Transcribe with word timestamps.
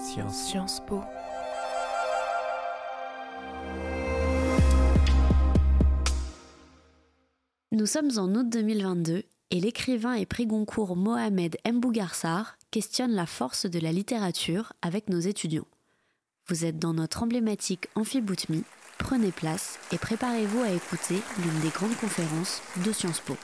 Sciences. 0.00 0.46
Sciences 0.46 0.80
Po. 0.86 1.02
Nous 7.72 7.86
sommes 7.86 8.10
en 8.16 8.34
août 8.34 8.48
2022 8.48 9.24
et 9.50 9.60
l'écrivain 9.60 10.14
et 10.14 10.24
prix 10.24 10.46
Goncourt 10.46 10.96
Mohamed 10.96 11.58
Mbougarsar 11.70 12.56
questionne 12.70 13.12
la 13.12 13.26
force 13.26 13.66
de 13.66 13.78
la 13.78 13.92
littérature 13.92 14.72
avec 14.80 15.10
nos 15.10 15.20
étudiants. 15.20 15.66
Vous 16.48 16.64
êtes 16.64 16.78
dans 16.78 16.94
notre 16.94 17.22
emblématique 17.22 17.88
Amphiboutmi, 17.94 18.64
prenez 18.98 19.32
place 19.32 19.78
et 19.92 19.98
préparez-vous 19.98 20.62
à 20.62 20.70
écouter 20.70 21.16
l'une 21.42 21.60
des 21.60 21.68
grandes 21.68 21.96
conférences 21.96 22.62
de 22.84 22.90
Sciences 22.92 23.20
Po. 23.20 23.36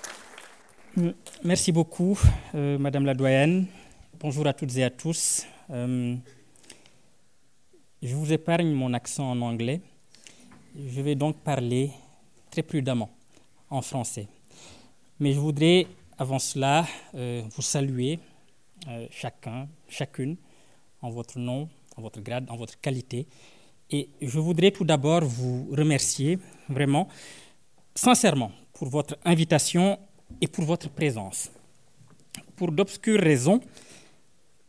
Merci 1.45 1.71
beaucoup, 1.73 2.19
euh, 2.55 2.79
Madame 2.79 3.05
la 3.05 3.15
doyenne. 3.15 3.67
Bonjour 4.19 4.47
à 4.47 4.55
toutes 4.55 4.75
et 4.79 4.85
à 4.85 4.89
tous. 4.91 5.45
Euh, 5.71 6.17
je 8.07 8.15
vous 8.15 8.33
épargne 8.33 8.71
mon 8.73 8.95
accent 8.95 9.29
en 9.33 9.41
anglais. 9.43 9.81
Je 10.77 11.01
vais 11.03 11.17
donc 11.17 11.39
parler 11.39 11.91
très 12.51 12.63
prudemment 12.63 13.11
en 13.69 13.83
français. 13.83 14.29
Mais 15.19 15.33
je 15.33 15.41
voudrais, 15.41 15.89
avant 16.17 16.39
cela, 16.39 16.87
euh, 17.17 17.43
vous 17.51 17.63
saluer 17.63 18.21
euh, 18.87 19.09
chacun, 19.11 19.69
chacune, 19.89 20.37
en 21.03 21.11
votre 21.11 21.37
nom, 21.41 21.69
en 21.97 22.03
votre 22.03 22.21
grade, 22.21 22.47
en 22.49 22.57
votre 22.57 22.79
qualité. 22.81 23.27
Et 23.91 24.09
je 24.23 24.39
voudrais 24.39 24.71
tout 24.71 24.85
d'abord 24.85 25.25
vous 25.25 25.69
remercier 25.73 26.39
vraiment, 26.69 27.09
sincèrement, 27.93 28.53
pour 28.73 28.89
votre 28.89 29.19
invitation 29.25 29.99
et 30.41 30.47
pour 30.47 30.65
votre 30.65 30.89
présence. 30.91 31.51
Pour 32.55 32.71
d'obscures 32.71 33.21
raisons, 33.21 33.61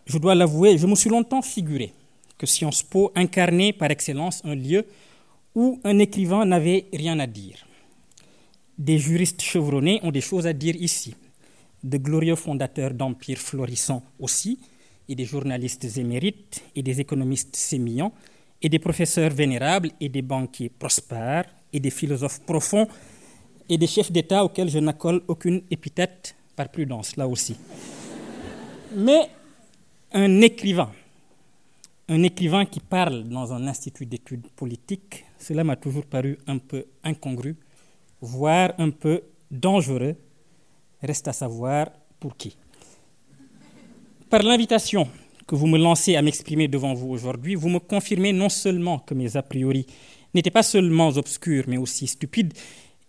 je 0.07 0.17
dois 0.17 0.33
l'avouer, 0.33 0.79
je 0.79 0.87
me 0.87 0.95
suis 0.95 1.09
longtemps 1.09 1.43
figuré 1.43 1.93
que 2.37 2.45
Sciences 2.45 2.83
Po 2.83 3.11
incarnait 3.15 3.73
par 3.73 3.91
excellence 3.91 4.41
un 4.45 4.55
lieu 4.55 4.85
où 5.55 5.79
un 5.83 5.97
écrivain 5.99 6.45
n'avait 6.45 6.85
rien 6.93 7.19
à 7.19 7.27
dire. 7.27 7.65
Des 8.77 8.99
juristes 8.99 9.41
chevronnés 9.41 9.99
ont 10.03 10.11
des 10.11 10.21
choses 10.21 10.45
à 10.45 10.53
dire 10.53 10.75
ici, 10.75 11.15
de 11.83 11.97
glorieux 11.97 12.35
fondateurs 12.35 12.93
d'empires 12.93 13.39
florissants 13.39 14.03
aussi, 14.19 14.59
et 15.09 15.15
des 15.15 15.25
journalistes 15.25 15.97
émérites, 15.97 16.61
et 16.75 16.83
des 16.83 16.99
économistes 16.99 17.55
sémillants, 17.55 18.13
et 18.61 18.69
des 18.69 18.79
professeurs 18.79 19.31
vénérables, 19.31 19.91
et 19.99 20.09
des 20.09 20.21
banquiers 20.21 20.69
prospères, 20.69 21.45
et 21.73 21.79
des 21.79 21.89
philosophes 21.89 22.41
profonds, 22.41 22.87
et 23.69 23.77
des 23.77 23.87
chefs 23.87 24.11
d'État 24.11 24.43
auxquels 24.43 24.69
je 24.69 24.79
n'accole 24.79 25.21
aucune 25.27 25.63
épithète 25.71 26.35
par 26.55 26.69
prudence, 26.69 27.15
là 27.15 27.27
aussi. 27.27 27.55
Mais 28.95 29.29
un 30.13 30.41
écrivain, 30.41 30.91
un 32.09 32.23
écrivain 32.23 32.65
qui 32.65 32.79
parle 32.79 33.23
dans 33.23 33.53
un 33.53 33.67
institut 33.67 34.05
d'études 34.05 34.47
politiques, 34.55 35.25
cela 35.37 35.63
m'a 35.63 35.75
toujours 35.75 36.05
paru 36.05 36.37
un 36.47 36.57
peu 36.57 36.85
incongru, 37.03 37.57
voire 38.21 38.73
un 38.77 38.91
peu 38.91 39.23
dangereux. 39.51 40.15
Reste 41.01 41.27
à 41.27 41.33
savoir 41.33 41.87
pour 42.19 42.35
qui. 42.37 42.57
Par 44.29 44.41
l'invitation 44.41 45.07
que 45.45 45.55
vous 45.55 45.67
me 45.67 45.77
lancez 45.77 46.15
à 46.15 46.21
m'exprimer 46.21 46.67
devant 46.67 46.93
vous 46.93 47.09
aujourd'hui, 47.09 47.55
vous 47.55 47.69
me 47.69 47.79
confirmez 47.79 48.33
non 48.33 48.49
seulement 48.49 48.99
que 48.99 49.13
mes 49.13 49.37
a 49.37 49.43
priori 49.43 49.85
n'étaient 50.33 50.49
pas 50.49 50.63
seulement 50.63 51.09
obscurs, 51.09 51.65
mais 51.67 51.77
aussi 51.77 52.07
stupides, 52.07 52.53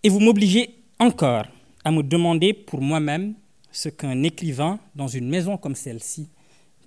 et 0.02 0.08
vous 0.08 0.20
m'obligez 0.20 0.74
encore 0.98 1.46
à 1.84 1.90
me 1.90 2.02
demander 2.02 2.52
pour 2.52 2.80
moi-même 2.80 3.34
ce 3.72 3.88
qu'un 3.88 4.22
écrivain 4.22 4.78
dans 4.94 5.08
une 5.08 5.28
maison 5.28 5.56
comme 5.56 5.74
celle-ci 5.74 6.28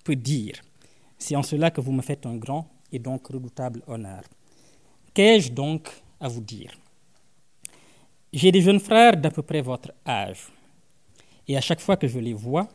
peut 0.04 0.16
dire. 0.16 0.62
C'est 1.22 1.36
en 1.36 1.44
cela 1.44 1.70
que 1.70 1.82
vous 1.82 1.92
me 1.92 2.02
faites 2.02 2.26
un 2.26 2.36
grand 2.36 2.68
et 2.92 2.98
donc 2.98 3.28
redoutable 3.28 3.84
honneur. 3.86 4.24
Qu'ai-je 5.14 5.52
donc 5.52 5.88
à 6.20 6.28
vous 6.28 6.42
dire? 6.42 6.72
J'ai 8.34 8.52
des 8.52 8.62
jeunes 8.62 8.80
frères 8.80 9.16
d'à 9.16 9.30
peu 9.30 9.44
près 9.44 9.62
votre 9.62 9.92
âge. 10.04 10.48
Et 11.48 11.56
à 11.56 11.62
chaque 11.62 11.80
fois 11.80 11.96
que 11.96 12.08
je 12.08 12.18
les 12.18 12.34
vois, 12.34 12.68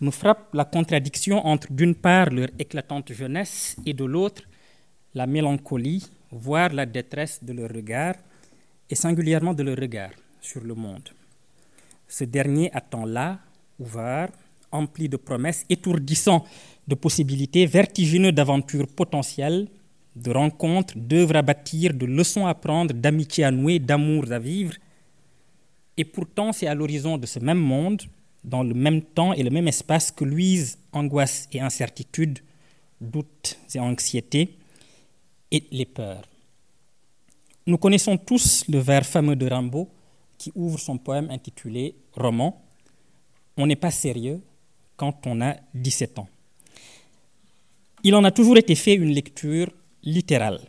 me 0.00 0.10
frappe 0.10 0.52
la 0.52 0.64
contradiction 0.64 1.46
entre 1.46 1.72
d'une 1.72 1.94
part 1.94 2.30
leur 2.30 2.48
éclatante 2.58 3.12
jeunesse 3.12 3.76
et 3.86 3.94
de 3.94 4.04
l'autre 4.04 4.42
la 5.14 5.28
mélancolie, 5.28 6.10
voire 6.32 6.72
la 6.72 6.86
détresse 6.86 7.38
de 7.44 7.52
leur 7.52 7.70
regard, 7.70 8.16
et 8.90 8.96
singulièrement 8.96 9.54
de 9.54 9.62
leur 9.62 9.76
regard 9.76 10.10
sur 10.40 10.62
le 10.64 10.74
monde. 10.74 11.08
Ce 12.08 12.24
dernier 12.24 12.68
attend 12.72 13.04
là, 13.04 13.38
ouvert, 13.78 14.30
empli 14.72 15.08
de 15.08 15.16
promesses, 15.16 15.64
étourdissant 15.68 16.44
de 16.88 16.94
possibilités, 16.94 17.66
vertigineux 17.66 18.32
d'aventures 18.32 18.86
potentielles, 18.86 19.68
de 20.14 20.30
rencontres, 20.30 20.94
d'œuvres 20.96 21.36
à 21.36 21.42
bâtir, 21.42 21.92
de 21.92 22.06
leçons 22.06 22.46
à 22.46 22.54
prendre, 22.54 22.94
d'amitié 22.94 23.44
à 23.44 23.50
nouer, 23.50 23.78
d'amours 23.78 24.32
à 24.32 24.38
vivre. 24.38 24.74
Et 25.96 26.04
pourtant, 26.04 26.52
c'est 26.52 26.66
à 26.66 26.74
l'horizon 26.74 27.18
de 27.18 27.26
ce 27.26 27.38
même 27.38 27.58
monde, 27.58 28.02
dans 28.44 28.62
le 28.62 28.74
même 28.74 29.02
temps 29.02 29.32
et 29.32 29.42
le 29.42 29.50
même 29.50 29.68
espace 29.68 30.10
que 30.10 30.24
luisent 30.24 30.78
angoisse 30.92 31.48
et 31.52 31.60
incertitude, 31.60 32.38
doutes 33.00 33.58
et 33.74 33.80
anxiétés, 33.80 34.56
et 35.50 35.64
les 35.70 35.86
peurs. 35.86 36.26
Nous 37.66 37.78
connaissons 37.78 38.16
tous 38.16 38.64
le 38.68 38.78
vers 38.78 39.04
fameux 39.04 39.36
de 39.36 39.46
Rimbaud 39.46 39.88
qui 40.38 40.52
ouvre 40.54 40.78
son 40.78 40.98
poème 40.98 41.30
intitulé 41.30 41.94
Roman. 42.12 42.62
On 43.56 43.66
n'est 43.66 43.76
pas 43.76 43.90
sérieux 43.90 44.40
quand 44.96 45.26
on 45.26 45.40
a 45.40 45.56
17 45.74 46.18
ans. 46.20 46.28
Il 48.06 48.14
en 48.14 48.22
a 48.22 48.30
toujours 48.30 48.56
été 48.56 48.76
fait 48.76 48.94
une 48.94 49.10
lecture 49.10 49.68
littérale, 50.04 50.60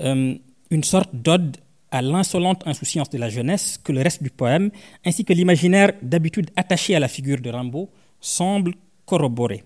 euh, 0.00 0.34
une 0.68 0.82
sorte 0.82 1.14
d'ode 1.14 1.58
à 1.92 2.02
l'insolente 2.02 2.66
insouciance 2.66 3.08
de 3.08 3.18
la 3.18 3.28
jeunesse 3.28 3.78
que 3.84 3.92
le 3.92 4.02
reste 4.02 4.20
du 4.20 4.30
poème, 4.30 4.72
ainsi 5.04 5.24
que 5.24 5.32
l'imaginaire 5.32 5.92
d'habitude 6.02 6.50
attaché 6.56 6.96
à 6.96 6.98
la 6.98 7.06
figure 7.06 7.40
de 7.40 7.50
Rimbaud, 7.50 7.88
semble 8.20 8.74
corroborer. 9.04 9.62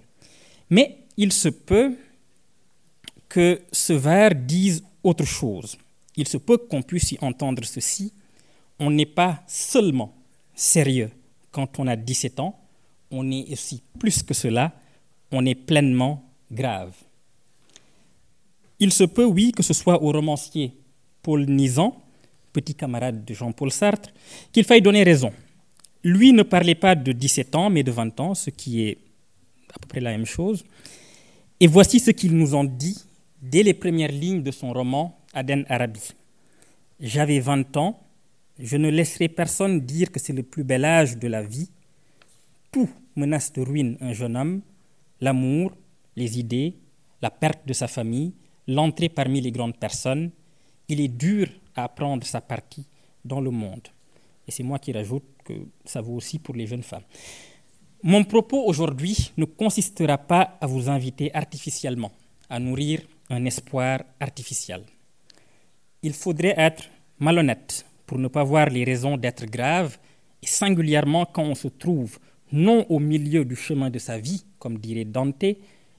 Mais 0.69 0.99
il 1.17 1.33
se 1.33 1.49
peut 1.49 1.97
que 3.27 3.63
ce 3.73 3.95
vers 3.95 4.35
dise 4.35 4.85
autre 5.03 5.25
chose. 5.25 5.79
Il 6.19 6.29
se 6.29 6.37
peut 6.37 6.59
qu'on 6.59 6.83
puisse 6.83 7.13
y 7.13 7.19
entendre 7.23 7.65
ceci. 7.65 8.13
On 8.79 8.91
n'est 8.91 9.07
pas 9.07 9.43
seulement 9.47 10.13
sérieux 10.55 11.13
quand 11.51 11.79
on 11.79 11.87
a 11.87 11.97
17 11.97 12.41
ans, 12.41 12.61
on 13.11 13.31
est 13.31 13.51
aussi 13.51 13.83
plus 13.99 14.23
que 14.23 14.35
cela, 14.35 14.75
on 15.33 15.47
est 15.47 15.55
pleinement 15.55 16.25
grave. 16.51 16.93
Il 18.79 18.93
se 18.93 19.05
peut, 19.05 19.25
oui, 19.25 19.53
que 19.53 19.63
ce 19.63 19.75
soit 19.75 20.03
au 20.03 20.11
romancier 20.11 20.73
Paul 21.23 21.45
Nizan, 21.45 21.97
petit 22.53 22.75
camarade 22.75 23.25
de 23.25 23.35
Jean-Paul 23.35 23.71
Sartre, 23.71 24.11
qu'il 24.53 24.65
faille 24.65 24.83
donner 24.83 25.03
raison. 25.03 25.33
Lui 26.03 26.33
ne 26.33 26.43
parlait 26.43 26.75
pas 26.75 26.95
de 26.95 27.13
17 27.13 27.55
ans, 27.55 27.71
mais 27.71 27.83
de 27.83 27.91
20 27.91 28.19
ans, 28.21 28.35
ce 28.35 28.51
qui 28.51 28.83
est 28.83 28.99
à 29.75 29.79
peu 29.79 29.87
près 29.87 30.01
la 30.01 30.11
même 30.11 30.27
chose. 30.27 30.65
Et 31.61 31.67
voici 31.67 32.01
ce 32.01 32.11
qu'il 32.11 32.37
nous 32.37 32.55
en 32.55 32.65
dit 32.65 33.05
dès 33.43 33.63
les 33.63 33.75
premières 33.75 34.13
lignes 34.13 34.43
de 34.43 34.51
son 34.51 34.73
roman 34.73 35.19
Aden 35.35 35.65
Arabi. 35.69 36.15
J'avais 37.01 37.39
20 37.41 37.77
ans, 37.77 38.01
je 38.59 38.77
ne 38.77 38.89
laisserai 38.89 39.29
personne 39.29 39.81
dire 39.81 40.11
que 40.11 40.19
c'est 40.19 40.33
le 40.33 40.43
plus 40.43 40.65
bel 40.65 40.85
âge 40.85 41.17
de 41.19 41.29
la 41.29 41.43
vie. 41.43 41.71
Tout 42.73 42.89
menace 43.17 43.53
de 43.53 43.63
ruine 43.63 43.97
un 44.01 44.13
jeune 44.13 44.37
homme, 44.37 44.61
l'amour, 45.21 45.73
les 46.17 46.39
idées, 46.39 46.77
la 47.23 47.31
perte 47.31 47.67
de 47.67 47.73
sa 47.73 47.89
famille, 47.89 48.33
l'entrée 48.67 49.09
parmi 49.09 49.41
les 49.41 49.53
grandes 49.53 49.77
personnes. 49.77 50.31
Il 50.89 51.01
est 51.01 51.09
dur 51.09 51.49
à 51.77 51.89
prendre 51.89 52.27
sa 52.27 52.41
partie 52.41 52.87
dans 53.25 53.41
le 53.41 53.51
monde. 53.51 53.89
Et 54.47 54.51
c'est 54.51 54.63
moi 54.63 54.79
qui 54.79 54.93
rajoute 54.93 55.25
que 55.45 55.55
ça 55.85 56.01
vaut 56.01 56.15
aussi 56.15 56.39
pour 56.39 56.55
les 56.55 56.67
jeunes 56.67 56.83
femmes. 56.83 57.05
Mon 58.03 58.25
propos 58.25 58.65
aujourd'hui 58.65 59.31
ne 59.37 59.45
consistera 59.45 60.17
pas 60.17 60.57
à 60.61 60.67
vous 60.67 60.89
inviter 60.89 61.35
artificiellement 61.35 62.13
à 62.49 62.59
nourrir 62.59 63.01
un 63.29 63.45
espoir 63.45 64.03
artificiel. 64.19 64.83
Il 66.03 66.15
faudrait 66.15 66.55
être 66.57 66.85
malhonnête 67.19 67.87
pour 68.07 68.19
ne 68.19 68.29
pas 68.29 68.43
voir 68.43 68.67
les 68.71 68.85
raisons 68.85 69.17
d'être 69.17 69.47
grave, 69.47 69.99
et 70.43 70.47
singulièrement 70.47 71.27
quand 71.27 71.45
on 71.45 71.55
se 71.55 71.69
trouve 71.69 72.19
non 72.51 72.85
au 72.89 72.99
milieu 72.99 73.45
du 73.45 73.55
chemin 73.55 73.91
de 73.91 73.99
sa 73.99 74.19
vie, 74.19 74.45
comme 74.61 74.79
dirait 74.79 75.05
Dante, 75.05 75.45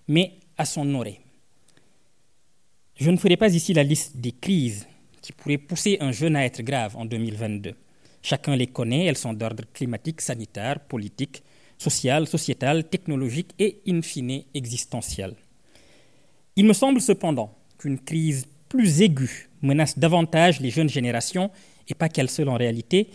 mais 0.07 0.35
à 0.57 0.63
son 0.63 0.95
orée. 0.95 1.19
Je 2.95 3.11
ne 3.11 3.17
ferai 3.17 3.35
pas 3.35 3.53
ici 3.53 3.73
la 3.73 3.83
liste 3.83 4.15
des 4.15 4.31
crises 4.31 4.87
qui 5.21 5.33
pourraient 5.33 5.57
pousser 5.57 5.97
un 5.99 6.13
jeune 6.13 6.37
à 6.37 6.45
être 6.45 6.61
grave 6.61 6.95
en 6.95 7.03
2022. 7.03 7.75
Chacun 8.21 8.55
les 8.55 8.67
connaît, 8.67 9.05
elles 9.05 9.17
sont 9.17 9.33
d'ordre 9.33 9.65
climatique, 9.73 10.21
sanitaire, 10.21 10.79
politique, 10.79 11.43
social, 11.77 12.27
sociétal, 12.27 12.87
technologique 12.87 13.51
et, 13.59 13.81
in 13.87 14.01
fine, 14.01 14.43
existentiel. 14.53 15.35
Il 16.55 16.65
me 16.65 16.73
semble 16.73 17.01
cependant 17.01 17.53
qu'une 17.77 17.99
crise 17.99 18.45
plus 18.69 19.01
aiguë 19.01 19.49
menace 19.61 19.97
davantage 19.97 20.59
les 20.59 20.69
jeunes 20.69 20.89
générations, 20.89 21.51
et 21.87 21.93
pas 21.93 22.09
qu'elle 22.09 22.29
seule 22.29 22.49
en 22.49 22.57
réalité, 22.57 23.09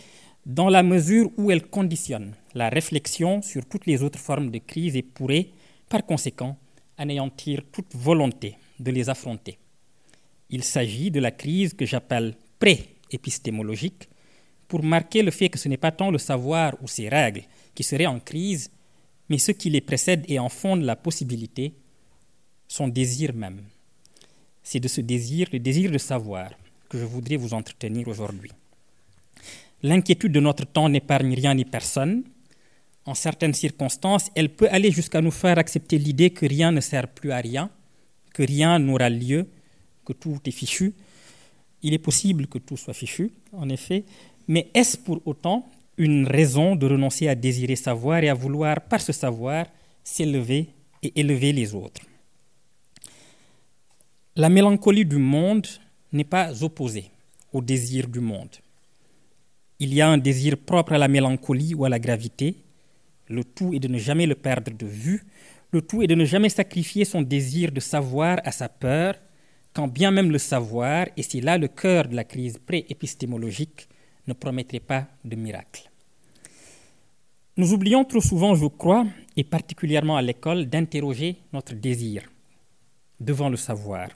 dans 0.47 0.69
la 0.69 0.81
mesure 0.81 1.29
où 1.35 1.51
elle 1.51 1.67
conditionne 1.67 2.33
la 2.55 2.69
réflexion 2.69 3.41
sur 3.41 3.65
toutes 3.65 3.85
les 3.85 4.01
autres 4.01 4.17
formes 4.17 4.49
de 4.49 4.59
crise 4.59 4.95
et 4.95 5.01
pourrait, 5.01 5.49
par 5.89 6.05
conséquent, 6.05 6.57
anéantir 6.97 7.63
toute 7.69 7.93
volonté 7.93 8.55
de 8.79 8.89
les 8.91 9.09
affronter. 9.09 9.59
Il 10.49 10.63
s'agit 10.63 11.11
de 11.11 11.19
la 11.19 11.31
crise 11.31 11.73
que 11.73 11.85
j'appelle 11.85 12.33
pré-épistémologique 12.59 14.07
pour 14.69 14.83
marquer 14.83 15.21
le 15.21 15.31
fait 15.31 15.49
que 15.49 15.59
ce 15.59 15.67
n'est 15.67 15.75
pas 15.75 15.91
tant 15.91 16.11
le 16.11 16.17
savoir 16.17 16.77
ou 16.81 16.87
ses 16.87 17.09
règles 17.09 17.43
qui 17.75 17.83
seraient 17.83 18.05
en 18.05 18.21
crise, 18.21 18.71
mais 19.27 19.39
ce 19.39 19.51
qui 19.51 19.69
les 19.69 19.81
précède 19.81 20.23
et 20.29 20.39
en 20.39 20.47
fonde 20.47 20.83
la 20.83 20.95
possibilité, 20.95 21.73
son 22.69 22.87
désir 22.87 23.33
même. 23.33 23.63
C'est 24.63 24.79
de 24.79 24.87
ce 24.87 25.01
désir, 25.01 25.49
le 25.51 25.59
désir 25.59 25.91
de 25.91 25.97
savoir, 25.97 26.51
que 26.87 26.97
je 26.97 27.03
voudrais 27.03 27.35
vous 27.35 27.53
entretenir 27.53 28.07
aujourd'hui. 28.07 28.51
L'inquiétude 29.83 30.31
de 30.31 30.39
notre 30.39 30.65
temps 30.65 30.89
n'épargne 30.89 31.33
rien 31.33 31.53
ni 31.53 31.65
personne. 31.65 32.23
En 33.05 33.13
certaines 33.13 33.53
circonstances, 33.53 34.29
elle 34.35 34.49
peut 34.49 34.67
aller 34.71 34.91
jusqu'à 34.91 35.21
nous 35.21 35.31
faire 35.31 35.57
accepter 35.59 35.97
l'idée 35.97 36.31
que 36.31 36.45
rien 36.45 36.71
ne 36.71 36.81
sert 36.81 37.07
plus 37.07 37.31
à 37.31 37.37
rien, 37.37 37.69
que 38.33 38.43
rien 38.43 38.79
n'aura 38.79 39.09
lieu, 39.09 39.47
que 40.03 40.13
tout 40.13 40.39
est 40.45 40.51
fichu. 40.51 40.93
Il 41.83 41.93
est 41.93 41.99
possible 41.99 42.47
que 42.47 42.57
tout 42.57 42.75
soit 42.75 42.93
fichu, 42.93 43.31
en 43.53 43.69
effet, 43.69 44.03
mais 44.47 44.69
est-ce 44.73 44.97
pour 44.97 45.21
autant 45.25 45.69
une 45.97 46.27
raison 46.27 46.75
de 46.75 46.87
renoncer 46.87 47.27
à 47.27 47.35
désirer 47.35 47.75
savoir 47.75 48.23
et 48.23 48.29
à 48.29 48.33
vouloir, 48.33 48.81
par 48.81 49.01
ce 49.01 49.13
savoir, 49.13 49.67
s'élever 50.03 50.69
et 51.03 51.19
élever 51.19 51.53
les 51.53 51.75
autres? 51.75 52.01
La 54.35 54.49
mélancolie 54.49 55.05
du 55.05 55.17
monde 55.17 55.67
n'est 56.11 56.23
pas 56.23 56.63
opposée 56.63 57.11
au 57.53 57.61
désir 57.61 58.07
du 58.07 58.19
monde. 58.19 58.55
Il 59.79 59.93
y 59.93 60.01
a 60.01 60.09
un 60.09 60.17
désir 60.17 60.57
propre 60.57 60.93
à 60.93 60.97
la 60.97 61.07
mélancolie 61.07 61.75
ou 61.75 61.85
à 61.85 61.89
la 61.89 61.99
gravité. 61.99 62.55
Le 63.27 63.43
tout 63.43 63.73
est 63.73 63.79
de 63.79 63.87
ne 63.87 63.99
jamais 63.99 64.25
le 64.25 64.33
perdre 64.33 64.71
de 64.71 64.87
vue. 64.87 65.23
Le 65.71 65.81
tout 65.81 66.01
est 66.01 66.07
de 66.07 66.15
ne 66.15 66.25
jamais 66.25 66.49
sacrifier 66.49 67.05
son 67.05 67.21
désir 67.21 67.71
de 67.71 67.79
savoir 67.79 68.39
à 68.43 68.51
sa 68.51 68.69
peur, 68.69 69.15
quand 69.73 69.87
bien 69.87 70.09
même 70.09 70.31
le 70.31 70.39
savoir, 70.39 71.05
et 71.15 71.21
c'est 71.21 71.41
là 71.41 71.57
le 71.57 71.67
cœur 71.67 72.07
de 72.07 72.15
la 72.15 72.23
crise 72.23 72.57
pré-épistémologique, 72.57 73.87
ne 74.25 74.33
promettrait 74.33 74.79
pas 74.79 75.07
de 75.23 75.35
miracle. 75.35 75.91
Nous 77.57 77.73
oublions 77.73 78.03
trop 78.03 78.21
souvent, 78.21 78.55
je 78.55 78.65
crois, 78.65 79.05
et 79.35 79.43
particulièrement 79.43 80.17
à 80.17 80.21
l'école, 80.21 80.65
d'interroger 80.65 81.37
notre 81.53 81.73
désir 81.73 82.23
devant 83.19 83.49
le 83.49 83.57
savoir. 83.57 84.09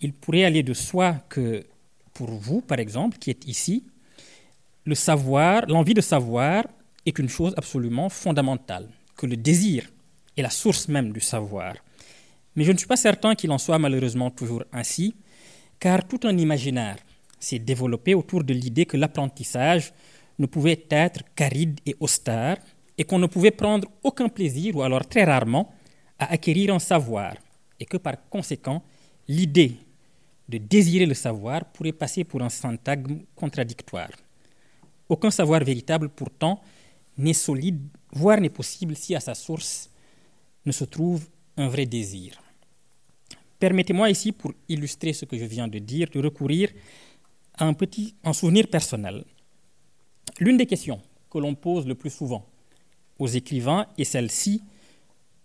Il 0.00 0.12
pourrait 0.12 0.44
aller 0.44 0.62
de 0.62 0.74
soi 0.74 1.14
que 1.28 1.64
pour 2.12 2.30
vous, 2.30 2.60
par 2.60 2.78
exemple, 2.78 3.18
qui 3.18 3.30
êtes 3.30 3.46
ici, 3.48 3.84
le 4.86 4.94
savoir, 4.94 5.64
l'envie 5.66 5.94
de 5.94 6.00
savoir 6.02 6.64
est 7.06 7.18
une 7.18 7.28
chose 7.28 7.54
absolument 7.56 8.08
fondamentale, 8.10 8.88
que 9.16 9.26
le 9.26 9.36
désir 9.36 9.90
est 10.36 10.42
la 10.42 10.50
source 10.50 10.88
même 10.88 11.12
du 11.12 11.20
savoir. 11.20 11.74
Mais 12.54 12.64
je 12.64 12.72
ne 12.72 12.76
suis 12.76 12.86
pas 12.86 12.96
certain 12.96 13.34
qu'il 13.34 13.50
en 13.50 13.58
soit 13.58 13.78
malheureusement 13.78 14.30
toujours 14.30 14.64
ainsi, 14.72 15.14
car 15.80 16.06
tout 16.06 16.20
un 16.24 16.36
imaginaire 16.36 16.98
s'est 17.38 17.58
développé 17.58 18.14
autour 18.14 18.44
de 18.44 18.52
l'idée 18.52 18.86
que 18.86 18.96
l'apprentissage 18.96 19.92
ne 20.38 20.46
pouvait 20.46 20.84
être 20.90 21.22
qu'aride 21.34 21.80
et 21.86 21.96
austère, 22.00 22.58
et 22.96 23.04
qu'on 23.04 23.18
ne 23.18 23.26
pouvait 23.26 23.50
prendre 23.50 23.88
aucun 24.02 24.28
plaisir, 24.28 24.76
ou 24.76 24.82
alors 24.82 25.06
très 25.06 25.24
rarement, 25.24 25.72
à 26.18 26.32
acquérir 26.32 26.74
un 26.74 26.78
savoir, 26.78 27.34
et 27.80 27.86
que 27.86 27.96
par 27.96 28.28
conséquent, 28.28 28.82
l'idée 29.26 29.76
de 30.48 30.58
désirer 30.58 31.06
le 31.06 31.14
savoir 31.14 31.64
pourrait 31.72 31.92
passer 31.92 32.22
pour 32.22 32.42
un 32.42 32.50
syntagme 32.50 33.20
contradictoire. 33.34 34.10
Aucun 35.08 35.30
savoir 35.30 35.62
véritable, 35.62 36.08
pourtant, 36.08 36.60
n'est 37.18 37.32
solide, 37.32 37.80
voire 38.12 38.40
n'est 38.40 38.50
possible 38.50 38.96
si 38.96 39.14
à 39.14 39.20
sa 39.20 39.34
source 39.34 39.90
ne 40.64 40.72
se 40.72 40.84
trouve 40.84 41.26
un 41.56 41.68
vrai 41.68 41.86
désir. 41.86 42.40
Permettez-moi 43.58 44.10
ici, 44.10 44.32
pour 44.32 44.52
illustrer 44.68 45.12
ce 45.12 45.24
que 45.24 45.38
je 45.38 45.44
viens 45.44 45.68
de 45.68 45.78
dire, 45.78 46.08
de 46.10 46.20
recourir 46.20 46.70
à 47.56 47.66
un 47.66 47.74
petit 47.74 48.14
souvenir 48.32 48.68
personnel. 48.68 49.24
L'une 50.40 50.56
des 50.56 50.66
questions 50.66 51.00
que 51.30 51.38
l'on 51.38 51.54
pose 51.54 51.86
le 51.86 51.94
plus 51.94 52.10
souvent 52.10 52.44
aux 53.18 53.28
écrivains 53.28 53.86
est 53.96 54.04
celle-ci 54.04 54.62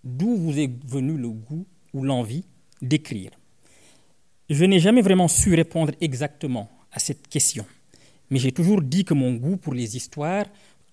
d'où 0.04 0.36
vous 0.36 0.58
est 0.58 0.72
venu 0.86 1.18
le 1.18 1.30
goût 1.30 1.66
ou 1.94 2.04
l'envie 2.04 2.46
d'écrire? 2.82 3.32
Je 4.50 4.66
n'ai 4.66 4.80
jamais 4.80 5.02
vraiment 5.02 5.28
su 5.28 5.54
répondre 5.54 5.94
exactement 6.02 6.70
à 6.92 6.98
cette 6.98 7.28
question, 7.28 7.66
mais 8.30 8.40
j'ai 8.40 8.52
toujours 8.52 8.82
dit 8.82 9.06
que 9.06 9.14
mon 9.14 9.34
goût 9.34 9.58
pour 9.58 9.74
les 9.74 9.96
histoires 9.96 10.46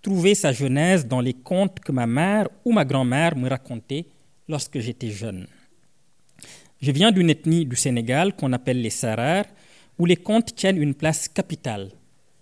trouvait 0.03 0.35
sa 0.35 0.53
genèse 0.53 1.07
dans 1.07 1.21
les 1.21 1.35
contes 1.35 1.81
que 1.81 1.93
ma 1.93 2.07
mère 2.07 2.49
ou 2.65 2.73
ma 2.73 2.85
grand-mère 2.85 3.37
me 3.37 3.49
racontaient 3.49 4.07
lorsque 4.49 4.79
j'étais 4.79 5.11
jeune. 5.11 5.47
Je 6.81 6.93
viens 6.93 7.11
d'une 7.11 7.31
ethnie 7.31 7.65
du 7.65 7.77
Sénégal 7.77 8.37
qu'on 8.37 8.53
appelle 8.53 8.81
les 8.81 8.91
Sarars, 8.91 9.47
où 9.99 10.05
les 10.07 10.17
contes 10.17 10.55
tiennent 10.55 10.81
une 10.81 10.95
place 10.95 11.27
capitale 11.27 11.91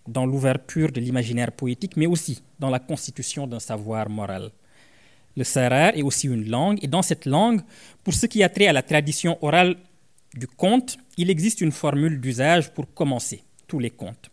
dans 0.08 0.26
l'ouverture 0.26 0.90
de 0.92 1.00
l'imaginaire 1.00 1.52
poétique, 1.52 1.96
mais 1.96 2.06
aussi 2.06 2.42
dans 2.58 2.68
la 2.70 2.80
constitution 2.80 3.46
d'un 3.46 3.60
savoir 3.60 4.08
moral. 4.10 4.50
Le 5.36 5.44
sarar 5.44 5.96
est 5.96 6.02
aussi 6.02 6.26
une 6.26 6.48
langue, 6.48 6.78
et 6.82 6.88
dans 6.88 7.02
cette 7.02 7.26
langue, 7.26 7.60
pour 8.02 8.14
ce 8.14 8.26
qui 8.26 8.42
a 8.42 8.48
trait 8.48 8.66
à 8.66 8.72
la 8.72 8.82
tradition 8.82 9.38
orale 9.42 9.76
du 10.34 10.46
conte, 10.46 10.98
il 11.16 11.30
existe 11.30 11.60
une 11.60 11.72
formule 11.72 12.20
d'usage 12.20 12.72
pour 12.72 12.92
commencer 12.92 13.42
tous 13.66 13.78
les 13.78 13.90
contes. 13.90 14.30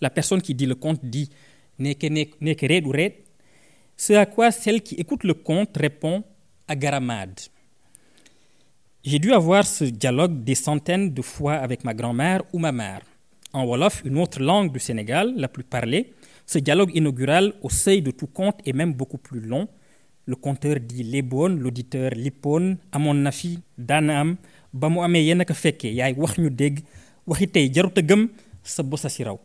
La 0.00 0.10
personne 0.10 0.40
qui 0.42 0.54
dit 0.54 0.66
le 0.66 0.74
conte 0.74 1.04
dit 1.04 1.30
ce 3.96 4.12
à 4.14 4.26
quoi 4.26 4.50
celle 4.50 4.82
qui 4.82 4.94
écoute 4.96 5.24
le 5.24 5.34
conte 5.34 5.76
répond 5.76 6.22
agaramad. 6.68 7.38
J'ai 9.02 9.18
dû 9.18 9.32
avoir 9.32 9.66
ce 9.66 9.84
dialogue 9.84 10.44
des 10.44 10.54
centaines 10.54 11.12
de 11.14 11.22
fois 11.22 11.54
avec 11.54 11.84
ma 11.84 11.94
grand-mère 11.94 12.42
ou 12.52 12.58
ma 12.58 12.70
mère. 12.72 13.00
En 13.52 13.64
Wolof, 13.64 14.02
une 14.04 14.18
autre 14.18 14.40
langue 14.40 14.70
du 14.72 14.78
Sénégal, 14.78 15.32
la 15.36 15.48
plus 15.48 15.64
parlée, 15.64 16.12
ce 16.46 16.58
dialogue 16.58 16.90
inaugural 16.94 17.54
au 17.62 17.70
seuil 17.70 18.02
de 18.02 18.10
tout 18.10 18.26
conte 18.26 18.60
est 18.66 18.72
même 18.74 18.92
beaucoup 18.92 19.18
plus 19.18 19.40
long. 19.40 19.68
Le 20.26 20.36
conteur 20.36 20.76
dit 20.80 21.02
Lebon, 21.02 21.48
l'auditeur 21.48 22.10
Lipon, 22.10 22.76
Amon 22.92 23.14
Nafi, 23.14 23.58
Danam, 23.78 24.36
Bamu 24.72 25.00
Ame 25.00 25.16
Yenaka 25.16 25.54
Feke, 25.54 25.84
Yaay 25.84 26.14
wax 26.16 26.38
ñu 26.38 26.50
dégg, 26.50 26.80
waxi 27.26 27.48
tey 27.48 27.72
jarut 27.72 27.96
a 27.96 28.02
gëm 28.02 28.28
sa 28.62 28.82
bossa 28.82 29.08
si 29.08 29.24
raw. 29.24 29.40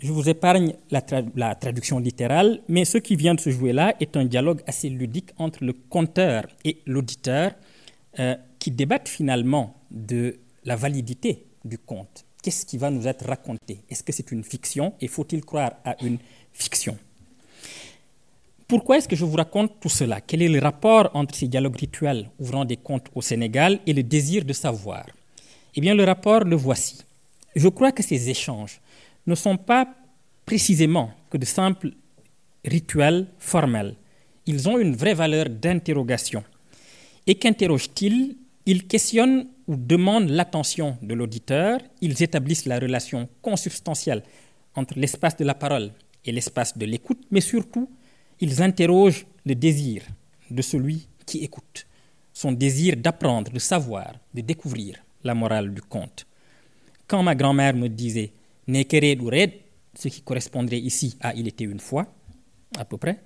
Je 0.00 0.12
vous 0.12 0.30
épargne 0.30 0.72
la, 0.90 1.02
tra 1.02 1.20
la, 1.36 1.54
traduction 1.54 1.98
littérale, 1.98 2.62
mais 2.68 2.86
ce 2.86 2.96
qui 2.96 3.16
vient 3.16 3.34
de 3.34 3.40
se 3.40 3.50
jouer 3.50 3.74
là 3.74 3.94
est 4.00 4.16
un 4.16 4.24
dialogue 4.24 4.62
assez 4.66 4.88
ludique 4.88 5.30
entre 5.36 5.62
le 5.62 5.74
conteur 5.74 6.44
et 6.64 6.78
l'auditeur 6.86 7.52
euh, 8.18 8.34
qui 8.58 8.70
débattent 8.70 9.10
finalement 9.10 9.74
de 9.90 10.38
la 10.64 10.74
validité 10.76 11.44
du 11.66 11.76
conte. 11.76 12.24
Qu'est-ce 12.42 12.64
qui 12.64 12.78
va 12.78 12.88
nous 12.88 13.06
être 13.06 13.26
raconté? 13.26 13.84
Est-ce 13.90 14.02
que 14.02 14.12
c'est 14.12 14.32
une 14.32 14.42
fiction? 14.42 14.94
Et 15.02 15.06
faut-il 15.06 15.44
croire 15.44 15.72
à 15.84 16.02
une 16.02 16.16
fiction? 16.54 16.96
Pourquoi 18.66 18.96
est-ce 18.96 19.08
que 19.08 19.16
je 19.16 19.26
vous 19.26 19.36
raconte 19.36 19.80
tout 19.80 19.90
cela? 19.90 20.22
Quel 20.22 20.40
est 20.40 20.48
le 20.48 20.60
rapport 20.60 21.10
entre 21.12 21.34
ces 21.34 21.48
dialogues 21.48 21.76
rituels 21.76 22.30
ouvrant 22.38 22.64
des 22.64 22.78
contes 22.78 23.08
au 23.14 23.20
Sénégal 23.20 23.80
et 23.86 23.92
le 23.92 24.02
désir 24.02 24.46
de 24.46 24.54
savoir? 24.54 25.04
Eh 25.74 25.80
bien, 25.82 25.94
le 25.94 26.04
rapport, 26.04 26.44
le 26.44 26.56
voici. 26.56 27.02
Je 27.54 27.68
crois 27.68 27.92
que 27.92 28.02
ces 28.02 28.30
échanges 28.30 28.80
ne 29.26 29.34
sont 29.34 29.56
pas 29.56 29.86
précisément 30.50 31.12
que 31.30 31.38
de 31.38 31.44
simples 31.44 31.92
rituels 32.64 33.28
formels. 33.38 33.94
Ils 34.46 34.68
ont 34.68 34.80
une 34.80 34.96
vraie 34.96 35.14
valeur 35.14 35.48
d'interrogation. 35.48 36.42
Et 37.24 37.36
qu'interrogent-ils? 37.36 38.36
Ils 38.66 38.88
questionnent 38.88 39.46
ou 39.68 39.76
demandent 39.76 40.28
l'attention 40.28 40.98
de 41.02 41.14
l'auditeur, 41.14 41.78
ils 42.00 42.20
établissent 42.20 42.66
la 42.66 42.80
relation 42.80 43.28
consubstantielle 43.40 44.24
entre 44.74 44.98
l'espace 44.98 45.36
de 45.36 45.44
la 45.44 45.54
parole 45.54 45.92
et 46.24 46.32
l'espace 46.32 46.76
de 46.76 46.84
l'écoute, 46.84 47.22
mais 47.30 47.40
surtout, 47.40 47.88
ils 48.40 48.60
interrogent 48.60 49.26
le 49.46 49.54
désir 49.54 50.02
de 50.50 50.62
celui 50.62 51.06
qui 51.26 51.44
écoute, 51.44 51.86
son 52.32 52.50
désir 52.50 52.96
d'apprendre, 52.96 53.52
de 53.52 53.60
savoir, 53.60 54.14
de 54.34 54.40
découvrir 54.40 54.96
la 55.22 55.34
morale 55.34 55.72
du 55.72 55.80
conte. 55.80 56.26
Quand 57.06 57.22
ma 57.22 57.36
grand-mère 57.36 57.76
me 57.76 57.88
disait 57.88 58.32
Nekere 58.66 59.14
ce 59.94 60.08
qui 60.08 60.22
correspondrait 60.22 60.78
ici 60.78 61.16
à 61.20 61.34
Il 61.34 61.48
était 61.48 61.64
une 61.64 61.80
fois, 61.80 62.06
à 62.78 62.84
peu 62.84 62.96
près, 62.96 63.22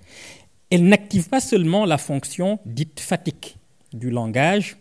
elle 0.70 0.84
n'active 0.84 1.28
pas 1.28 1.40
seulement 1.40 1.84
la 1.84 1.98
fonction 1.98 2.58
dite 2.64 3.00
fatigue 3.00 3.56
du 3.92 4.10
langage, 4.10 4.76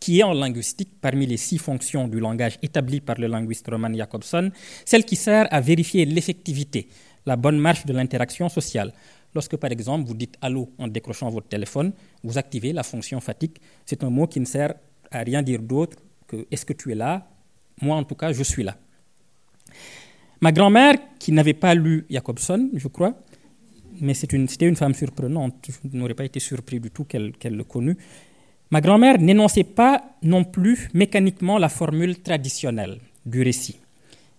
qui 0.00 0.20
est 0.20 0.22
en 0.22 0.32
linguistique, 0.32 0.98
parmi 1.00 1.26
les 1.26 1.36
six 1.36 1.58
fonctions 1.58 2.08
du 2.08 2.18
langage 2.18 2.58
établies 2.62 3.00
par 3.00 3.16
le 3.16 3.26
linguiste 3.26 3.68
Roman 3.68 3.92
Jacobson, 3.94 4.50
celle 4.86 5.04
qui 5.04 5.14
sert 5.14 5.46
à 5.52 5.60
vérifier 5.60 6.06
l'effectivité, 6.06 6.88
la 7.26 7.36
bonne 7.36 7.58
marche 7.58 7.84
de 7.84 7.92
l'interaction 7.92 8.48
sociale. 8.48 8.92
Lorsque, 9.34 9.56
par 9.56 9.70
exemple, 9.70 10.08
vous 10.08 10.14
dites 10.14 10.36
allô 10.40 10.72
en 10.78 10.88
décrochant 10.88 11.28
votre 11.28 11.48
téléphone, 11.48 11.92
vous 12.24 12.38
activez 12.38 12.72
la 12.72 12.82
fonction 12.82 13.20
fatigue. 13.20 13.58
C'est 13.84 14.02
un 14.02 14.10
mot 14.10 14.26
qui 14.26 14.40
ne 14.40 14.46
sert 14.46 14.74
à 15.10 15.18
rien 15.18 15.42
dire 15.42 15.60
d'autre 15.60 15.98
que 16.26 16.46
est-ce 16.50 16.64
que 16.64 16.72
tu 16.72 16.90
es 16.92 16.94
là? 16.94 17.28
Moi, 17.82 17.94
en 17.96 18.04
tout 18.04 18.14
cas, 18.14 18.32
je 18.32 18.42
suis 18.42 18.64
là. 18.64 18.76
Ma 20.40 20.52
grand-mère, 20.52 20.94
qui 21.18 21.32
n'avait 21.32 21.54
pas 21.54 21.74
lu 21.74 22.06
Jacobson, 22.08 22.70
je 22.74 22.88
crois, 22.88 23.14
mais 24.00 24.14
c'était 24.14 24.36
une, 24.36 24.76
femme 24.76 24.94
surprenante. 24.94 25.54
Je 25.68 25.96
n'aurais 25.96 26.14
pas 26.14 26.24
été 26.24 26.40
surpris 26.40 26.80
du 26.80 26.90
tout 26.90 27.04
qu'elle 27.04 27.34
le 27.44 27.64
connût. 27.64 27.96
Ma 28.70 28.80
grand-mère 28.80 29.18
n'énonçait 29.18 29.64
pas 29.64 30.16
non 30.22 30.44
plus 30.44 30.88
mécaniquement 30.94 31.58
la 31.58 31.68
formule 31.68 32.20
traditionnelle 32.20 32.98
du 33.26 33.42
récit. 33.42 33.76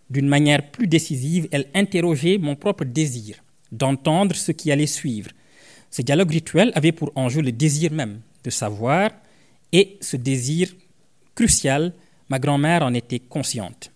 D'une 0.10 0.28
manière 0.28 0.72
plus 0.72 0.88
décisive, 0.88 1.48
elle 1.52 1.68
interrogeait 1.76 2.38
mon 2.38 2.56
propre 2.56 2.86
désir 2.86 3.36
d'entendre 3.72 4.36
ce 4.36 4.52
qui 4.52 4.72
allait 4.72 4.88
suivre. 4.88 5.32
Ce 5.90 6.02
dialogue 6.02 6.32
rituel 6.32 6.72
avait 6.76 6.92
pour 6.92 7.12
enjeu 7.16 7.42
le 7.42 7.52
désir 7.52 7.92
même 7.92 8.22
de 8.44 8.50
savoir, 8.50 9.12
et 9.72 9.98
ce 10.02 10.18
désir 10.18 10.74
crucial, 11.36 11.94
ma 12.30 12.40
grand-mère 12.40 12.84
en 12.84 12.94
était 12.94 13.20
consciente. 13.20 13.91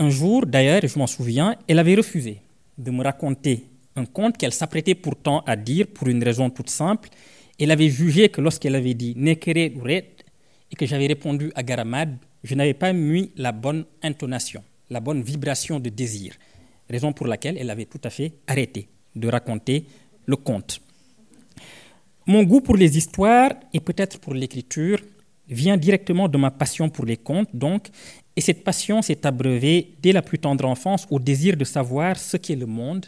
Un 0.00 0.10
jour, 0.10 0.46
d'ailleurs, 0.46 0.82
je 0.86 0.98
m'en 0.98 1.08
souviens, 1.08 1.56
elle 1.66 1.80
avait 1.80 1.96
refusé 1.96 2.40
de 2.76 2.90
me 2.92 3.02
raconter 3.02 3.64
un 3.96 4.04
conte 4.04 4.38
qu'elle 4.38 4.52
s'apprêtait 4.52 4.94
pourtant 4.94 5.40
à 5.44 5.56
dire 5.56 5.88
pour 5.88 6.06
une 6.06 6.22
raison 6.22 6.50
toute 6.50 6.70
simple. 6.70 7.08
Elle 7.58 7.72
avait 7.72 7.88
jugé 7.88 8.28
que 8.28 8.40
lorsqu'elle 8.40 8.76
avait 8.76 8.94
dit 8.94 9.14
Nekere 9.16 9.56
et 9.56 10.76
que 10.76 10.86
j'avais 10.86 11.08
répondu 11.08 11.50
à 11.56 11.64
Garamad, 11.64 12.16
je 12.44 12.54
n'avais 12.54 12.74
pas 12.74 12.92
mis 12.92 13.32
la 13.36 13.50
bonne 13.50 13.84
intonation, 14.02 14.62
la 14.88 15.00
bonne 15.00 15.22
vibration 15.22 15.80
de 15.80 15.88
désir, 15.88 16.34
raison 16.88 17.12
pour 17.12 17.26
laquelle 17.26 17.58
elle 17.58 17.70
avait 17.70 17.86
tout 17.86 18.00
à 18.04 18.10
fait 18.10 18.34
arrêté 18.46 18.86
de 19.16 19.26
raconter 19.26 19.84
le 20.26 20.36
conte. 20.36 20.80
Mon 22.24 22.44
goût 22.44 22.60
pour 22.60 22.76
les 22.76 22.96
histoires 22.96 23.50
et 23.72 23.80
peut-être 23.80 24.20
pour 24.20 24.34
l'écriture 24.34 25.00
vient 25.48 25.76
directement 25.76 26.28
de 26.28 26.38
ma 26.38 26.50
passion 26.50 26.88
pour 26.88 27.04
les 27.06 27.16
contes, 27.16 27.48
donc, 27.54 27.88
et 28.38 28.40
cette 28.40 28.62
passion 28.62 29.02
s'est 29.02 29.26
abreuvée 29.26 29.94
dès 30.00 30.12
la 30.12 30.22
plus 30.22 30.38
tendre 30.38 30.64
enfance 30.64 31.08
au 31.10 31.18
désir 31.18 31.56
de 31.56 31.64
savoir 31.64 32.16
ce 32.16 32.36
qu'est 32.36 32.54
le 32.54 32.66
monde, 32.66 33.06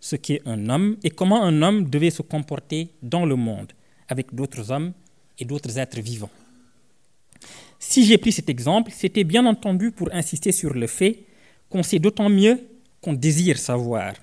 ce 0.00 0.16
qu'est 0.16 0.42
un 0.46 0.68
homme 0.68 0.96
et 1.04 1.10
comment 1.10 1.44
un 1.44 1.62
homme 1.62 1.88
devait 1.88 2.10
se 2.10 2.22
comporter 2.22 2.88
dans 3.00 3.24
le 3.24 3.36
monde 3.36 3.70
avec 4.08 4.34
d'autres 4.34 4.72
hommes 4.72 4.92
et 5.38 5.44
d'autres 5.44 5.78
êtres 5.78 6.00
vivants. 6.00 6.36
Si 7.78 8.04
j'ai 8.04 8.18
pris 8.18 8.32
cet 8.32 8.48
exemple, 8.48 8.90
c'était 8.92 9.22
bien 9.22 9.46
entendu 9.46 9.92
pour 9.92 10.12
insister 10.12 10.50
sur 10.50 10.74
le 10.74 10.88
fait 10.88 11.20
qu'on 11.70 11.84
sait 11.84 12.00
d'autant 12.00 12.28
mieux 12.28 12.58
qu'on 13.00 13.12
désire 13.12 13.58
savoir. 13.58 14.14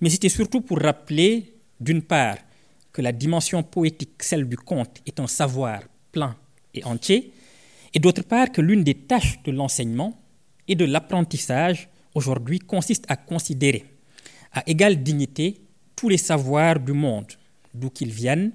Mais 0.00 0.08
c'était 0.08 0.30
surtout 0.30 0.62
pour 0.62 0.78
rappeler, 0.78 1.52
d'une 1.78 2.00
part, 2.00 2.38
que 2.94 3.02
la 3.02 3.12
dimension 3.12 3.62
poétique, 3.62 4.22
celle 4.22 4.48
du 4.48 4.56
conte, 4.56 5.02
est 5.04 5.20
un 5.20 5.26
savoir 5.26 5.82
plein 6.12 6.34
et 6.72 6.82
entier, 6.84 7.30
et 7.96 7.98
d'autre 7.98 8.24
part 8.24 8.52
que 8.52 8.60
l'une 8.60 8.84
des 8.84 8.92
tâches 8.92 9.42
de 9.42 9.50
l'enseignement 9.50 10.12
et 10.68 10.74
de 10.74 10.84
l'apprentissage 10.84 11.88
aujourd'hui 12.14 12.58
consiste 12.58 13.06
à 13.08 13.16
considérer 13.16 13.86
à 14.52 14.62
égale 14.66 15.02
dignité 15.02 15.62
tous 15.96 16.10
les 16.10 16.18
savoirs 16.18 16.78
du 16.78 16.92
monde, 16.92 17.32
d'où 17.72 17.88
qu'ils 17.88 18.10
viennent, 18.10 18.52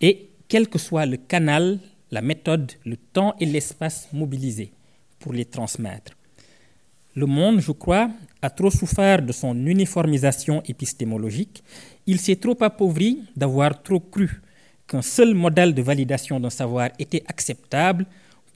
et 0.00 0.28
quel 0.46 0.68
que 0.68 0.78
soit 0.78 1.04
le 1.04 1.16
canal, 1.16 1.80
la 2.12 2.22
méthode, 2.22 2.70
le 2.84 2.96
temps 2.96 3.34
et 3.40 3.44
l'espace 3.44 4.06
mobilisés 4.12 4.70
pour 5.18 5.32
les 5.32 5.46
transmettre. 5.46 6.12
Le 7.16 7.26
monde, 7.26 7.58
je 7.58 7.72
crois, 7.72 8.08
a 8.40 8.50
trop 8.50 8.70
souffert 8.70 9.20
de 9.20 9.32
son 9.32 9.66
uniformisation 9.66 10.62
épistémologique 10.68 11.64
il 12.06 12.20
s'est 12.20 12.36
trop 12.36 12.56
appauvri 12.60 13.24
d'avoir 13.34 13.82
trop 13.82 13.98
cru 13.98 14.40
qu'un 14.86 15.02
seul 15.02 15.34
modèle 15.34 15.74
de 15.74 15.82
validation 15.82 16.38
d'un 16.38 16.50
savoir 16.50 16.90
était 17.00 17.24
acceptable 17.26 18.06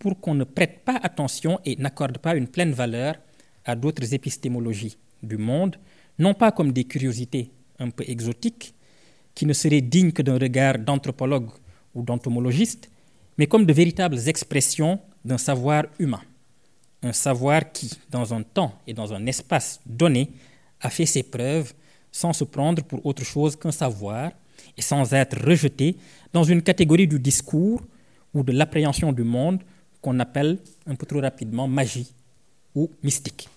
pour 0.05 0.21
qu'on 0.21 0.35
ne 0.35 0.45
prête 0.45 0.85
pas 0.85 1.01
attention 1.03 1.59
et 1.65 1.77
n'accorde 1.77 2.19
pas 2.19 2.37
une 2.37 2.47
pleine 2.47 2.73
valeur 2.73 3.15
à 3.65 3.75
d'autres 3.75 4.13
épistémologies 4.13 4.99
du 5.23 5.39
monde, 5.39 5.77
non 6.19 6.35
pas 6.35 6.53
comme 6.53 6.73
des 6.73 6.85
curiosités 6.85 7.51
un 7.79 7.89
peu 7.89 8.05
exotiques, 8.07 8.75
qui 9.35 9.47
ne 9.47 9.55
seraient 9.55 9.81
dignes 9.81 10.13
que 10.13 10.21
d'un 10.21 10.39
regard 10.39 10.79
d'anthropologue 10.79 11.49
ou 11.95 12.03
d'entomologiste, 12.03 12.91
mais 13.39 13.47
comme 13.47 13.65
de 13.65 13.73
véritables 13.73 14.19
expressions 14.29 15.01
d'un 15.25 15.39
savoir 15.39 15.85
humain. 15.99 16.21
Un 17.03 17.15
savoir 17.15 17.73
qui, 17.73 17.91
dans 18.11 18.35
un 18.35 18.43
temps 18.43 18.75
et 18.87 18.93
dans 18.93 19.11
un 19.15 19.25
espace 19.25 19.81
donné, 19.87 20.33
a 20.83 20.91
fait 20.91 21.07
ses 21.07 21.23
preuves 21.23 21.73
sans 22.13 22.35
se 22.35 22.45
prendre 22.45 22.83
pour 22.85 23.07
autre 23.07 23.25
chose 23.25 23.57
qu'un 23.57 23.73
savoir 23.73 24.33
et 24.77 24.83
sans 24.83 25.15
être 25.15 25.43
rejeté 25.43 25.97
dans 26.31 26.45
une 26.45 26.61
catégorie 26.61 27.09
du 27.09 27.19
discours 27.19 27.81
ou 28.35 28.43
de 28.43 28.53
l'appréhension 28.53 29.11
du 29.11 29.23
monde 29.23 29.61
qu'on 30.05 30.21
appelle 30.21 30.59
un 30.87 30.95
peu 30.95 31.07
trop 31.07 31.21
rapidement 31.21 31.67
magie 31.67 32.13
ou 32.75 32.91
mystique. 33.03 33.49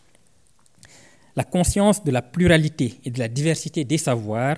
La 1.36 1.44
conscience 1.44 2.02
de 2.02 2.12
la 2.12 2.22
pluralité 2.22 3.00
et 3.04 3.12
de 3.12 3.20
la 3.20 3.28
diversité 3.28 3.84
des 3.84 3.98
savoirs 3.98 4.58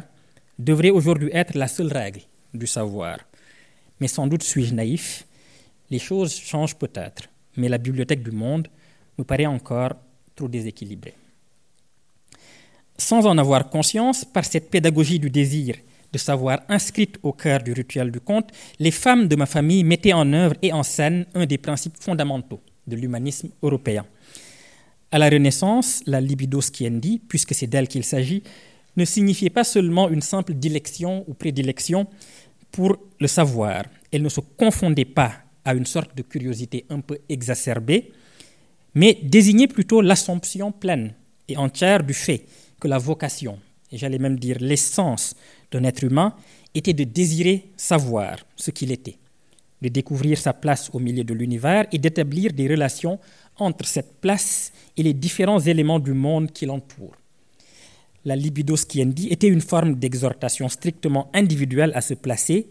devrait 0.59 0.91
aujourd'hui 0.91 1.31
être 1.33 1.55
la 1.57 1.67
seule 1.67 1.91
règle 1.91 2.21
du 2.53 2.67
savoir. 2.67 3.17
Mais 3.99 4.07
sans 4.07 4.27
doute 4.27 4.43
suis-je 4.43 4.75
naïf, 4.75 5.25
les 5.89 5.99
choses 5.99 6.35
changent 6.35 6.75
peut-être, 6.75 7.23
mais 7.57 7.69
la 7.69 7.79
bibliothèque 7.79 8.21
du 8.21 8.31
monde 8.31 8.67
me 9.17 9.23
paraît 9.23 9.47
encore 9.47 9.93
trop 10.35 10.47
déséquilibrée 10.47 11.15
sans 12.99 13.25
en 13.25 13.37
avoir 13.37 13.69
conscience, 13.69 14.25
par 14.25 14.45
cette 14.45 14.69
pédagogie 14.69 15.19
du 15.19 15.29
désir 15.29 15.75
de 16.11 16.17
savoir 16.17 16.61
inscrite 16.69 17.17
au 17.23 17.33
cœur 17.33 17.61
du 17.61 17.73
rituel 17.73 18.11
du 18.11 18.19
conte, 18.19 18.49
les 18.79 18.91
femmes 18.91 19.27
de 19.27 19.35
ma 19.35 19.45
famille 19.45 19.83
mettaient 19.83 20.13
en 20.13 20.31
œuvre 20.33 20.55
et 20.61 20.73
en 20.73 20.83
scène 20.83 21.25
un 21.35 21.45
des 21.45 21.57
principes 21.57 21.97
fondamentaux 21.99 22.61
de 22.87 22.95
l'humanisme 22.95 23.49
européen. 23.61 24.05
À 25.11 25.17
la 25.17 25.29
Renaissance, 25.29 26.01
la 26.05 26.21
libido 26.21 26.61
sciendi, 26.61 27.19
puisque 27.27 27.53
c'est 27.53 27.67
d'elle 27.67 27.87
qu'il 27.87 28.03
s'agit, 28.03 28.43
ne 28.95 29.05
signifiait 29.05 29.49
pas 29.49 29.63
seulement 29.63 30.09
une 30.09 30.21
simple 30.21 30.53
dilection 30.53 31.23
ou 31.27 31.33
prédilection 31.33 32.07
pour 32.71 32.97
le 33.19 33.27
savoir. 33.27 33.83
Elle 34.11 34.21
ne 34.21 34.29
se 34.29 34.39
confondait 34.39 35.05
pas 35.05 35.33
à 35.65 35.73
une 35.73 35.85
sorte 35.85 36.15
de 36.15 36.21
curiosité 36.21 36.85
un 36.89 36.99
peu 36.99 37.17
exacerbée, 37.27 38.11
mais 38.93 39.17
désignait 39.23 39.67
plutôt 39.67 40.01
l'assomption 40.01 40.71
pleine 40.71 41.13
et 41.47 41.57
entière 41.57 42.03
du 42.03 42.13
fait 42.13 42.45
que 42.79 42.87
la 42.87 42.97
vocation, 42.97 43.59
et 43.91 43.97
j'allais 43.97 44.19
même 44.19 44.39
dire 44.39 44.57
l'essence 44.59 45.35
d'un 45.71 45.83
être 45.83 46.03
humain, 46.03 46.35
était 46.73 46.93
de 46.93 47.03
désirer 47.03 47.69
savoir 47.75 48.37
ce 48.55 48.71
qu'il 48.71 48.91
était, 48.91 49.17
de 49.81 49.89
découvrir 49.89 50.37
sa 50.37 50.53
place 50.53 50.89
au 50.93 50.99
milieu 50.99 51.23
de 51.23 51.33
l'univers 51.33 51.87
et 51.91 51.97
d'établir 51.97 52.53
des 52.53 52.67
relations 52.67 53.19
entre 53.57 53.85
cette 53.85 54.19
place 54.21 54.71
et 54.95 55.03
les 55.03 55.13
différents 55.13 55.59
éléments 55.59 55.99
du 55.99 56.13
monde 56.13 56.51
qui 56.51 56.65
l'entourent. 56.65 57.15
La 58.25 58.35
libido 58.35 58.75
sciendi 58.75 59.27
était 59.29 59.47
une 59.47 59.61
forme 59.61 59.95
d'exhortation 59.95 60.67
strictement 60.69 61.29
individuelle 61.33 61.91
à 61.95 62.01
se 62.01 62.13
placer, 62.13 62.67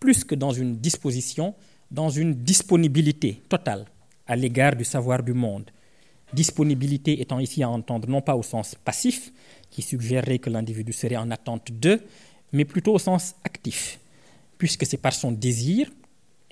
plus 0.00 0.24
que 0.24 0.34
dans 0.34 0.52
une 0.52 0.76
disposition, 0.76 1.54
dans 1.90 2.08
une 2.08 2.34
disponibilité 2.34 3.42
totale 3.48 3.86
à 4.26 4.36
l'égard 4.36 4.76
du 4.76 4.84
savoir 4.84 5.22
du 5.22 5.32
monde. 5.32 5.70
Disponibilité 6.32 7.20
étant 7.20 7.40
ici 7.40 7.62
à 7.62 7.68
entendre 7.68 8.08
non 8.08 8.22
pas 8.22 8.36
au 8.36 8.42
sens 8.42 8.74
passif, 8.84 9.32
qui 9.72 9.82
suggérerait 9.82 10.38
que 10.38 10.50
l'individu 10.50 10.92
serait 10.92 11.16
en 11.16 11.30
attente 11.30 11.72
de, 11.72 12.00
mais 12.52 12.64
plutôt 12.64 12.94
au 12.94 12.98
sens 12.98 13.34
actif, 13.42 13.98
puisque 14.58 14.86
c'est 14.86 14.98
par 14.98 15.14
son 15.14 15.32
désir, 15.32 15.90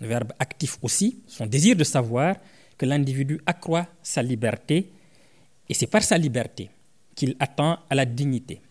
le 0.01 0.09
verbe 0.09 0.33
actif 0.39 0.79
aussi, 0.83 1.21
son 1.29 1.47
désir 1.47 1.77
de 1.77 1.85
savoir, 1.85 2.37
que 2.79 2.87
l'individu 2.87 3.39
accroît 3.45 3.87
sa 4.03 4.23
liberté, 4.23 4.91
et 5.69 5.75
c'est 5.75 5.87
par 5.87 6.03
sa 6.03 6.17
liberté 6.17 6.71
qu'il 7.15 7.37
atteint 7.39 7.79
à 7.91 7.95
la 7.95 8.07
dignité. 8.07 8.63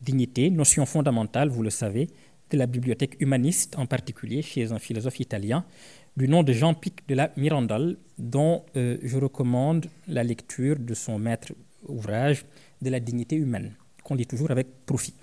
Dignité, 0.00 0.48
notion 0.50 0.86
fondamentale, 0.86 1.48
vous 1.48 1.64
le 1.64 1.70
savez, 1.70 2.06
de 2.50 2.56
la 2.56 2.66
bibliothèque 2.66 3.16
humaniste, 3.20 3.76
en 3.76 3.86
particulier 3.86 4.40
chez 4.40 4.70
un 4.70 4.78
philosophe 4.78 5.18
italien 5.18 5.64
du 6.16 6.28
nom 6.28 6.44
de 6.44 6.52
Jean-Pic 6.52 7.06
de 7.08 7.16
la 7.16 7.32
Mirandole, 7.36 7.96
dont 8.18 8.64
euh, 8.76 8.98
je 9.02 9.18
recommande 9.18 9.86
la 10.06 10.22
lecture 10.22 10.76
de 10.78 10.94
son 10.94 11.18
maître 11.18 11.52
ouvrage 11.86 12.44
de 12.80 12.90
la 12.90 13.00
dignité 13.00 13.36
humaine, 13.36 13.74
qu'on 14.02 14.14
lit 14.14 14.26
toujours 14.26 14.50
avec 14.50 14.66
profit. 14.86 15.14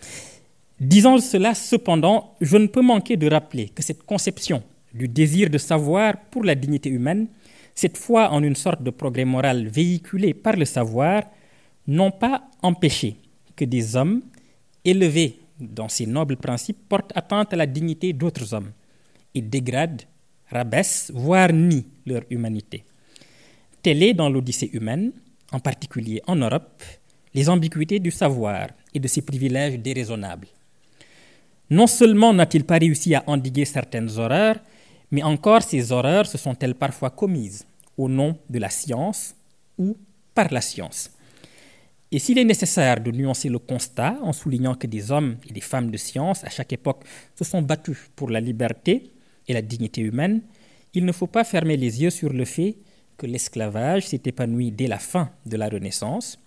Disant 0.79 1.17
cela, 1.19 1.53
cependant, 1.53 2.35
je 2.41 2.57
ne 2.57 2.67
peux 2.67 2.81
manquer 2.81 3.15
de 3.15 3.29
rappeler 3.29 3.69
que 3.69 3.81
cette 3.81 4.03
conception 4.03 4.63
du 4.93 5.07
désir 5.07 5.49
de 5.49 5.57
savoir 5.57 6.17
pour 6.31 6.43
la 6.43 6.55
dignité 6.55 6.89
humaine, 6.89 7.27
cette 7.73 7.97
foi 7.97 8.31
en 8.31 8.43
une 8.43 8.55
sorte 8.55 8.81
de 8.81 8.89
progrès 8.89 9.25
moral 9.25 9.67
véhiculé 9.67 10.33
par 10.33 10.55
le 10.55 10.65
savoir, 10.65 11.23
n'ont 11.87 12.11
pas 12.11 12.43
empêché 12.61 13.17
que 13.55 13.65
des 13.65 13.95
hommes 13.95 14.21
élevés 14.83 15.39
dans 15.59 15.89
ces 15.89 16.05
nobles 16.05 16.37
principes 16.37 16.87
portent 16.89 17.11
atteinte 17.15 17.53
à 17.53 17.57
la 17.57 17.65
dignité 17.65 18.13
d'autres 18.13 18.53
hommes 18.53 18.71
et 19.33 19.41
dégradent, 19.41 20.03
rabaissent, 20.49 21.11
voire 21.13 21.51
nient 21.51 21.85
leur 22.05 22.21
humanité. 22.29 22.83
Telle 23.81 24.03
est 24.03 24.13
dans 24.13 24.29
l'Odyssée 24.29 24.69
humaine, 24.73 25.11
en 25.51 25.59
particulier 25.59 26.21
en 26.27 26.35
Europe, 26.35 26.83
les 27.35 27.49
ambiguïtés 27.49 27.99
du 27.99 28.11
savoir 28.11 28.69
et 28.93 28.99
de 28.99 29.07
ses 29.09 29.21
privilèges 29.21 29.77
déraisonnables. 29.77 30.47
Non 31.69 31.85
seulement 31.85 32.33
n'a-t-il 32.33 32.63
pas 32.63 32.77
réussi 32.77 33.13
à 33.13 33.23
endiguer 33.27 33.65
certaines 33.65 34.09
horreurs, 34.17 34.55
mais 35.11 35.21
encore 35.21 35.61
ces 35.61 35.91
horreurs 35.91 36.27
se 36.27 36.37
sont-elles 36.37 36.75
parfois 36.75 37.09
commises 37.09 37.65
au 37.97 38.07
nom 38.07 38.37
de 38.49 38.57
la 38.57 38.69
science 38.69 39.35
ou 39.77 39.97
par 40.33 40.47
la 40.53 40.61
science. 40.61 41.11
Et 42.09 42.19
s'il 42.19 42.37
est 42.37 42.45
nécessaire 42.45 43.01
de 43.01 43.11
nuancer 43.11 43.49
le 43.49 43.59
constat 43.59 44.17
en 44.21 44.31
soulignant 44.31 44.75
que 44.75 44.87
des 44.87 45.11
hommes 45.11 45.35
et 45.49 45.51
des 45.51 45.61
femmes 45.61 45.91
de 45.91 45.97
science 45.97 46.41
à 46.45 46.49
chaque 46.49 46.71
époque 46.71 47.03
se 47.35 47.43
sont 47.43 47.61
battus 47.61 47.97
pour 48.15 48.29
la 48.29 48.39
liberté 48.39 49.11
et 49.47 49.53
la 49.53 49.61
dignité 49.61 49.99
humaine, 50.01 50.41
il 50.93 51.03
ne 51.03 51.11
faut 51.11 51.27
pas 51.27 51.43
fermer 51.43 51.75
les 51.75 52.01
yeux 52.01 52.11
sur 52.11 52.31
le 52.31 52.45
fait 52.45 52.77
que 53.17 53.25
l'esclavage 53.25 54.07
s'est 54.07 54.21
épanoui 54.25 54.71
dès 54.71 54.87
la 54.87 54.99
fin 54.99 55.29
de 55.45 55.57
la 55.57 55.67
Renaissance, 55.67 56.39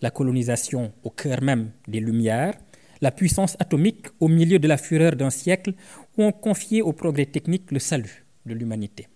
la 0.00 0.10
colonisation 0.10 0.92
au 1.02 1.10
cœur 1.10 1.42
même 1.42 1.70
des 1.88 2.00
Lumières, 2.00 2.54
la 3.00 3.10
puissance 3.10 3.56
atomique 3.58 4.06
au 4.20 4.28
milieu 4.28 4.58
de 4.58 4.68
la 4.68 4.76
fureur 4.76 5.16
d'un 5.16 5.30
siècle 5.30 5.74
où 6.16 6.22
on 6.24 6.32
confiait 6.32 6.82
au 6.82 6.92
progrès 6.92 7.26
technique 7.26 7.70
le 7.70 7.78
salut 7.78 8.24
de 8.46 8.54
l'humanité. 8.54 9.08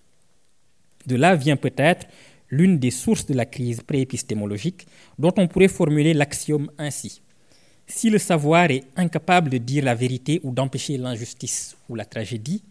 De 1.07 1.17
là 1.17 1.35
vient 1.35 1.57
peut-être 1.57 2.07
l'une 2.51 2.79
des 2.79 2.91
sources 2.91 3.27
de 3.27 3.35
la 3.35 3.47
crise 3.47 3.81
préépistémologique 3.81 4.87
dont 5.19 5.33
on 5.37 5.49
pourrait 5.49 5.69
formuler 5.69 6.15
l'axiome 6.15 6.71
ainsi. 6.79 7.23
Si 7.87 8.11
le 8.11 8.19
savoir 8.19 8.71
est 8.71 8.85
incapable 8.97 9.51
de 9.51 9.59
dire 9.59 9.85
la 9.85 9.95
vérité 9.95 10.41
ou 10.43 10.53
d'empêcher 10.53 10.97
l'injustice 10.99 11.77
ou 11.89 11.95
la 11.95 12.05
tragédie, 12.05 12.63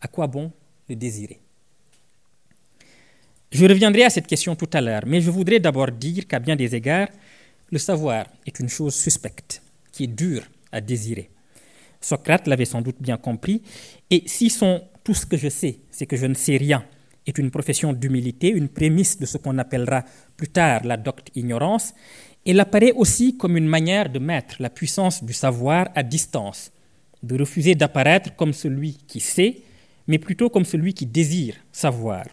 à 0.00 0.08
quoi 0.08 0.26
bon 0.26 0.52
le 0.88 0.96
désirer? 0.96 1.40
Je 3.50 3.66
reviendrai 3.66 4.04
à 4.04 4.10
cette 4.10 4.26
question 4.26 4.54
tout 4.56 4.70
à 4.72 4.80
l'heure, 4.80 5.02
mais 5.06 5.20
je 5.20 5.30
voudrais 5.30 5.60
d'abord 5.60 5.90
dire 5.90 6.26
qu'à 6.26 6.38
bien 6.38 6.56
des 6.56 6.74
égards, 6.74 7.08
le 7.72 7.78
savoir 7.78 8.26
est 8.46 8.60
une 8.60 8.68
chose 8.68 8.94
suspecte, 8.94 9.62
qui 9.90 10.04
est 10.04 10.14
dure 10.14 10.44
à 10.70 10.80
désirer. 10.80 11.30
Socrate 12.00 12.46
l'avait 12.46 12.66
sans 12.66 12.82
doute 12.82 13.00
bien 13.00 13.16
compris, 13.16 13.62
et 14.10 14.22
si 14.26 14.50
son 14.50 14.82
tout 15.02 15.14
ce 15.14 15.26
que 15.26 15.36
je 15.36 15.48
sais, 15.48 15.78
c'est 15.90 16.06
que 16.06 16.16
je 16.16 16.26
ne 16.26 16.34
sais 16.34 16.56
rien, 16.56 16.84
est 17.26 17.38
une 17.38 17.50
profession 17.50 17.92
d'humilité, 17.92 18.48
une 18.48 18.68
prémisse 18.68 19.18
de 19.18 19.26
ce 19.26 19.38
qu'on 19.38 19.58
appellera 19.58 20.04
plus 20.36 20.48
tard 20.48 20.84
la 20.84 20.96
docte 20.96 21.30
ignorance, 21.34 21.94
elle 22.44 22.60
apparaît 22.60 22.92
aussi 22.92 23.36
comme 23.36 23.56
une 23.56 23.68
manière 23.68 24.10
de 24.10 24.18
mettre 24.18 24.56
la 24.60 24.70
puissance 24.70 25.24
du 25.24 25.32
savoir 25.32 25.88
à 25.94 26.02
distance, 26.02 26.72
de 27.22 27.38
refuser 27.38 27.74
d'apparaître 27.74 28.34
comme 28.36 28.52
celui 28.52 28.98
qui 29.06 29.20
sait, 29.20 29.58
mais 30.08 30.18
plutôt 30.18 30.50
comme 30.50 30.64
celui 30.64 30.92
qui 30.92 31.06
désire 31.06 31.54
savoir. 31.70 32.24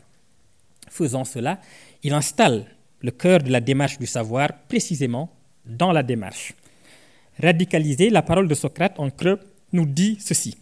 Faisant 0.90 1.24
cela, 1.24 1.60
il 2.02 2.14
installe 2.14 2.66
le 3.02 3.12
cœur 3.12 3.40
de 3.40 3.52
la 3.52 3.62
démarche 3.62 3.98
du 3.98 4.06
savoir 4.06 4.50
précisément 4.68 5.30
dans 5.66 5.92
la 5.92 6.04
démarche. 6.04 6.54
Radicaliser, 7.42 8.10
la 8.10 8.22
parole 8.22 8.48
de 8.48 8.56
Socrate 8.56 9.00
en 9.00 9.10
creux 9.10 9.40
nous 9.72 9.86
dit 9.86 10.18
ceci. 10.20 10.58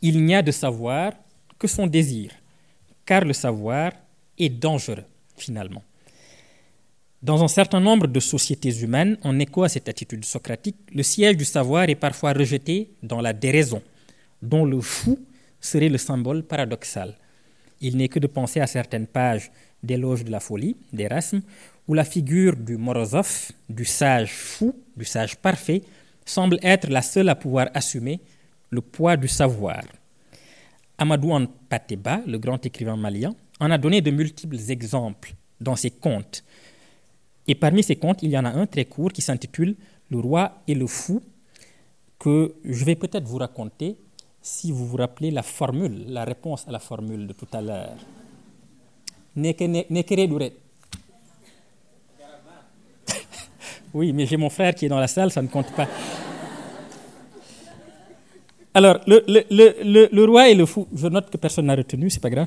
Il 0.00 0.24
n'y 0.24 0.34
a 0.34 0.42
de 0.42 0.50
savoir 0.50 1.12
que 1.58 1.66
son 1.68 1.86
désir 1.86 2.30
car 3.04 3.24
le 3.24 3.32
savoir 3.32 3.92
est 4.38 4.48
dangereux, 4.48 5.04
finalement. 5.36 5.82
Dans 7.22 7.42
un 7.44 7.48
certain 7.48 7.80
nombre 7.80 8.06
de 8.06 8.20
sociétés 8.20 8.80
humaines, 8.80 9.16
en 9.22 9.38
écho 9.38 9.62
à 9.62 9.68
cette 9.68 9.88
attitude 9.88 10.24
socratique, 10.24 10.76
le 10.92 11.02
siège 11.02 11.36
du 11.36 11.44
savoir 11.44 11.88
est 11.88 11.94
parfois 11.94 12.32
rejeté 12.32 12.90
dans 13.02 13.20
la 13.20 13.32
déraison, 13.32 13.82
dont 14.40 14.64
le 14.64 14.80
fou 14.80 15.18
serait 15.60 15.88
le 15.88 15.98
symbole 15.98 16.42
paradoxal. 16.42 17.16
Il 17.80 17.96
n'est 17.96 18.08
que 18.08 18.18
de 18.18 18.26
penser 18.26 18.60
à 18.60 18.66
certaines 18.66 19.06
pages 19.06 19.52
d'éloge 19.82 20.24
de 20.24 20.30
la 20.30 20.40
folie 20.40 20.76
d'Erasme, 20.92 21.42
où 21.88 21.94
la 21.94 22.04
figure 22.04 22.56
du 22.56 22.76
Morozov, 22.76 23.50
du 23.68 23.84
sage 23.84 24.32
fou, 24.32 24.74
du 24.96 25.04
sage 25.04 25.36
parfait, 25.36 25.82
semble 26.24 26.58
être 26.62 26.88
la 26.88 27.02
seule 27.02 27.28
à 27.28 27.34
pouvoir 27.34 27.68
assumer 27.74 28.20
le 28.70 28.80
poids 28.80 29.16
du 29.16 29.28
savoir. 29.28 29.82
Amadou 30.98 31.32
Pateba, 31.68 32.20
le 32.26 32.38
grand 32.38 32.64
écrivain 32.64 32.96
malien, 32.96 33.34
en 33.60 33.70
a 33.70 33.78
donné 33.78 34.00
de 34.00 34.10
multiples 34.10 34.58
exemples 34.70 35.34
dans 35.60 35.76
ses 35.76 35.90
contes. 35.90 36.44
Et 37.46 37.54
parmi 37.54 37.82
ces 37.82 37.96
contes, 37.96 38.22
il 38.22 38.30
y 38.30 38.38
en 38.38 38.44
a 38.44 38.50
un 38.50 38.66
très 38.66 38.84
court 38.84 39.12
qui 39.12 39.22
s'intitule 39.22 39.74
Le 40.10 40.18
roi 40.18 40.62
et 40.68 40.74
le 40.74 40.86
fou, 40.86 41.22
que 42.18 42.54
je 42.64 42.84
vais 42.84 42.94
peut-être 42.94 43.24
vous 43.24 43.38
raconter 43.38 43.96
si 44.40 44.70
vous 44.70 44.86
vous 44.86 44.96
rappelez 44.96 45.30
la 45.30 45.42
formule, 45.42 46.04
la 46.08 46.24
réponse 46.24 46.66
à 46.68 46.70
la 46.70 46.78
formule 46.78 47.26
de 47.26 47.32
tout 47.32 47.48
à 47.52 47.60
l'heure. 47.60 47.96
Oui, 53.94 54.12
mais 54.12 54.26
j'ai 54.26 54.36
mon 54.36 54.50
frère 54.50 54.74
qui 54.74 54.86
est 54.86 54.88
dans 54.88 55.00
la 55.00 55.08
salle, 55.08 55.30
ça 55.30 55.42
ne 55.42 55.48
compte 55.48 55.70
pas. 55.72 55.86
Alors, 58.74 59.00
le, 59.06 59.22
le, 59.28 60.08
le, 60.10 60.24
roi 60.24 60.48
et 60.48 60.54
le 60.54 60.64
fou, 60.64 60.88
je 60.94 61.06
note 61.08 61.28
que 61.28 61.36
personne 61.36 61.66
n'a 61.66 61.76
retenu, 61.76 62.08
c'est 62.08 62.20
pas 62.20 62.30
grave. 62.30 62.46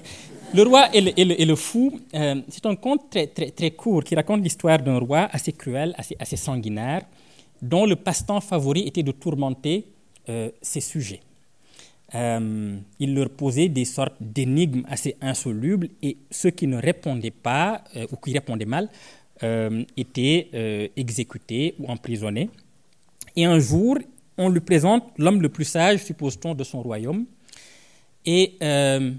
Le 0.56 0.64
roi 0.64 0.88
et 0.94 1.46
le, 1.46 1.56
fou, 1.56 2.00
euh, 2.16 2.42
c'est 2.50 2.66
un 2.66 2.76
conte 2.76 3.10
très, 3.12 3.28
très, 3.28 3.52
très 3.52 3.72
court 3.72 4.04
qui 4.04 4.16
raconte 4.16 4.42
l'histoire 4.42 4.80
d'un 4.80 4.98
roi 4.98 5.28
assez 5.32 5.54
cruel, 5.54 5.94
assez, 5.98 6.16
assez 6.20 6.38
sanguinaire, 6.38 7.04
dont 7.62 7.86
le 7.86 7.96
passe-temps 7.96 8.42
favori 8.42 8.88
était 8.88 9.04
de 9.04 9.12
tourmenter 9.12 9.86
euh, 10.30 10.50
ses 10.62 10.82
sujets. 10.82 11.22
Euh, 12.14 12.78
il 13.00 13.16
leur 13.16 13.30
posait 13.32 13.68
des 13.68 13.86
sortes 13.86 14.16
d'énigmes 14.22 14.84
assez 14.88 15.16
insolubles 15.22 15.90
et 16.04 16.18
ceux 16.30 16.52
qui 16.52 16.68
ne 16.68 16.78
répondaient 16.78 17.32
pas 17.32 17.84
ou 18.12 18.16
qui 18.18 18.32
répondaient 18.32 18.66
mal 18.66 18.90
étaient 19.98 20.92
exécutés 20.96 21.76
ou 21.80 21.88
emprisonnés. 21.88 22.50
Et 23.36 23.46
un 23.46 23.60
jour, 23.60 23.98
on 24.38 24.50
lui 24.50 24.62
présente 24.62 25.04
l'homme 25.18 25.42
le 25.42 25.50
plus 25.50 25.66
sage, 25.66 26.04
suppose-t-on, 26.04 26.56
de 26.56 26.64
son 26.64 26.82
royaume. 26.82 27.26
Et 28.26 28.56
euh, 28.62 29.12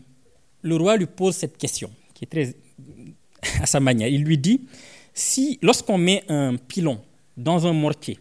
le 0.62 0.76
roi 0.76 0.96
lui 0.96 1.06
pose 1.06 1.36
cette 1.36 1.56
question, 1.56 1.90
qui 2.14 2.24
est 2.24 2.28
très 2.28 2.54
à 3.62 3.66
sa 3.66 3.80
manière. 3.80 4.08
Il 4.08 4.24
lui 4.24 4.38
dit, 4.38 4.62
si 5.14 5.58
lorsqu'on 5.62 5.98
met 5.98 6.24
un 6.28 6.56
pilon 6.56 7.00
dans 7.36 7.66
un 7.66 7.72
mortier, 7.72 8.18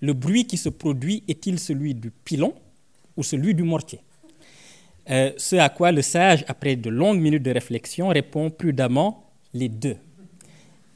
le 0.00 0.12
bruit 0.12 0.46
qui 0.46 0.56
se 0.56 0.68
produit 0.68 1.22
est-il 1.28 1.58
celui 1.58 1.94
du 1.94 2.10
pilon? 2.10 2.54
Ou 3.16 3.22
celui 3.22 3.54
du 3.54 3.62
mortier 3.62 4.00
euh, 5.10 5.32
Ce 5.36 5.56
à 5.56 5.68
quoi 5.68 5.92
le 5.92 6.02
sage, 6.02 6.44
après 6.48 6.76
de 6.76 6.90
longues 6.90 7.20
minutes 7.20 7.42
de 7.42 7.50
réflexion, 7.50 8.08
répond 8.08 8.50
prudemment 8.50 9.30
les 9.52 9.68
deux. 9.68 9.96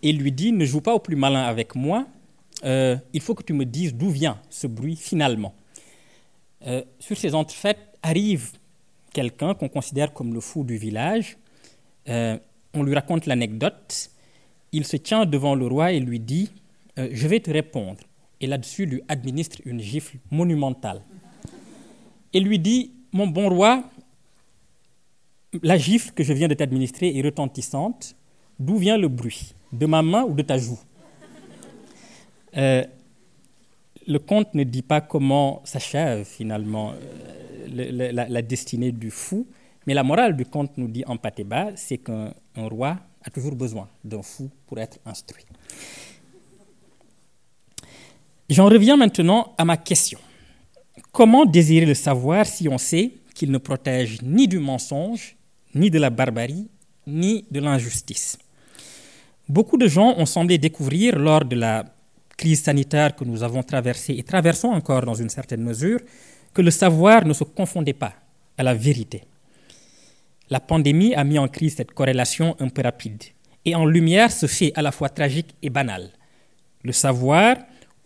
Et 0.02 0.12
lui 0.12 0.32
dit, 0.32 0.52
ne 0.52 0.64
joue 0.64 0.80
pas 0.80 0.94
au 0.94 0.98
plus 0.98 1.16
malin 1.16 1.42
avec 1.42 1.74
moi, 1.74 2.06
euh, 2.64 2.96
il 3.12 3.20
faut 3.20 3.34
que 3.34 3.42
tu 3.42 3.52
me 3.52 3.64
dises 3.64 3.94
d'où 3.94 4.10
vient 4.10 4.40
ce 4.50 4.66
bruit 4.66 4.96
finalement. 4.96 5.54
Euh, 6.66 6.82
sur 6.98 7.16
ces 7.16 7.34
entrefaites 7.34 7.78
arrive 8.02 8.50
quelqu'un 9.12 9.54
qu'on 9.54 9.68
considère 9.68 10.12
comme 10.12 10.34
le 10.34 10.40
fou 10.40 10.64
du 10.64 10.76
village. 10.76 11.36
On 12.74 12.82
lui 12.82 12.94
raconte 12.94 13.26
l'anecdote. 13.26 14.10
Il 14.72 14.84
se 14.84 14.96
tient 14.96 15.26
devant 15.26 15.54
le 15.54 15.66
roi 15.66 15.92
et 15.92 16.00
lui 16.00 16.20
dit 16.20 16.50
Je 16.96 17.28
vais 17.28 17.40
te 17.40 17.50
répondre. 17.50 18.00
Et 18.40 18.46
là-dessus, 18.46 18.86
lui 18.86 19.02
administre 19.08 19.58
une 19.64 19.80
gifle 19.80 20.18
monumentale. 20.30 21.02
Et 22.32 22.40
lui 22.40 22.58
dit 22.58 22.92
Mon 23.12 23.26
bon 23.26 23.48
roi, 23.48 23.84
la 25.62 25.78
gifle 25.78 26.12
que 26.12 26.22
je 26.22 26.32
viens 26.32 26.48
de 26.48 26.54
t'administrer 26.54 27.16
est 27.16 27.22
retentissante. 27.22 28.14
D'où 28.58 28.76
vient 28.76 28.98
le 28.98 29.08
bruit? 29.08 29.54
De 29.72 29.86
ma 29.86 30.02
main 30.02 30.24
ou 30.24 30.34
de 30.34 30.42
ta 30.42 30.58
joue? 30.58 30.78
Euh, 32.56 32.82
le 34.06 34.18
conte 34.18 34.54
ne 34.54 34.64
dit 34.64 34.82
pas 34.82 35.00
comment 35.00 35.60
s'achève 35.64 36.24
finalement 36.24 36.92
euh, 36.92 38.12
la, 38.12 38.42
destinée 38.42 38.90
du 38.90 39.10
fou, 39.10 39.46
mais 39.86 39.94
la 39.94 40.02
morale 40.02 40.34
du 40.34 40.46
conte 40.46 40.76
nous 40.78 40.88
dit 40.88 41.04
en 41.06 41.16
bas, 41.44 41.68
c'est 41.76 41.98
qu'un 41.98 42.32
roi 42.56 42.98
a 43.22 43.30
toujours 43.30 43.54
besoin 43.54 43.88
d'un 44.02 44.22
fou 44.22 44.50
pour 44.66 44.78
être 44.78 44.98
instruit. 45.04 45.44
J'en 48.48 48.66
reviens 48.66 48.96
maintenant 48.96 49.54
à 49.58 49.64
ma 49.66 49.76
question. 49.76 50.18
Comment 51.12 51.44
désirer 51.44 51.86
le 51.86 51.94
savoir 51.94 52.46
si 52.46 52.68
on 52.68 52.78
sait 52.78 53.12
qu'il 53.34 53.50
ne 53.50 53.58
protège 53.58 54.22
ni 54.22 54.48
du 54.48 54.58
mensonge, 54.58 55.36
ni 55.74 55.90
de 55.90 55.98
la 55.98 56.10
barbarie, 56.10 56.68
ni 57.06 57.44
de 57.50 57.60
l'injustice? 57.60 58.38
Beaucoup 59.48 59.76
de 59.76 59.88
gens 59.88 60.14
ont 60.18 60.26
semblé 60.26 60.58
découvrir 60.58 61.18
lors 61.18 61.44
de 61.44 61.56
la 61.56 61.84
crise 62.36 62.62
sanitaire 62.62 63.16
que 63.16 63.24
nous 63.24 63.42
avons 63.42 63.62
traversée 63.62 64.14
et 64.16 64.22
traversons 64.22 64.68
encore 64.68 65.02
dans 65.02 65.14
une 65.14 65.30
certaine 65.30 65.62
mesure, 65.62 66.00
que 66.54 66.62
le 66.62 66.70
savoir 66.70 67.24
ne 67.24 67.32
se 67.32 67.44
confondait 67.44 67.92
pas 67.92 68.14
à 68.56 68.62
la 68.62 68.74
vérité. 68.74 69.24
La 70.50 70.60
pandémie 70.60 71.14
a 71.14 71.24
mis 71.24 71.38
en 71.38 71.48
crise 71.48 71.76
cette 71.76 71.92
corrélation 71.92 72.56
un 72.58 72.68
peu 72.68 72.82
rapide 72.82 73.22
et 73.64 73.74
en 73.74 73.84
lumière 73.84 74.32
ce 74.32 74.46
fait 74.46 74.72
à 74.74 74.82
la 74.82 74.92
fois 74.92 75.10
tragique 75.10 75.54
et 75.62 75.68
banal. 75.68 76.10
Le 76.82 76.92
savoir 76.92 77.56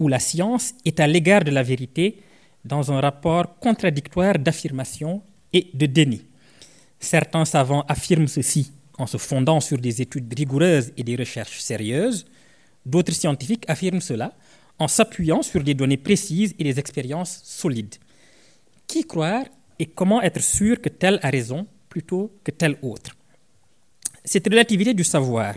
ou 0.00 0.08
la 0.08 0.18
science 0.18 0.74
est 0.84 0.98
à 0.98 1.06
l'égard 1.06 1.44
de 1.44 1.50
la 1.50 1.62
vérité 1.62 2.16
dans 2.64 2.92
un 2.92 3.00
rapport 3.00 3.58
contradictoire 3.58 4.38
d'affirmation 4.38 5.22
et 5.52 5.68
de 5.74 5.86
déni. 5.86 6.24
Certains 7.00 7.44
savants 7.44 7.84
affirment 7.88 8.28
ceci 8.28 8.72
en 8.98 9.06
se 9.06 9.16
fondant 9.16 9.60
sur 9.60 9.78
des 9.78 10.00
études 10.00 10.32
rigoureuses 10.36 10.92
et 10.96 11.02
des 11.02 11.16
recherches 11.16 11.60
sérieuses, 11.60 12.26
D'autres 12.84 13.12
scientifiques 13.12 13.64
affirment 13.68 14.00
cela 14.00 14.32
en 14.78 14.88
s'appuyant 14.88 15.42
sur 15.42 15.62
des 15.62 15.74
données 15.74 15.96
précises 15.96 16.54
et 16.58 16.64
des 16.64 16.78
expériences 16.78 17.40
solides. 17.44 17.94
Qui 18.86 19.04
croire 19.04 19.44
et 19.78 19.86
comment 19.86 20.20
être 20.22 20.42
sûr 20.42 20.80
que 20.80 20.88
tel 20.88 21.20
a 21.22 21.30
raison 21.30 21.66
plutôt 21.88 22.32
que 22.42 22.50
tel 22.50 22.76
autre? 22.82 23.14
Cette 24.24 24.48
relativité 24.48 24.94
du 24.94 25.04
savoir 25.04 25.54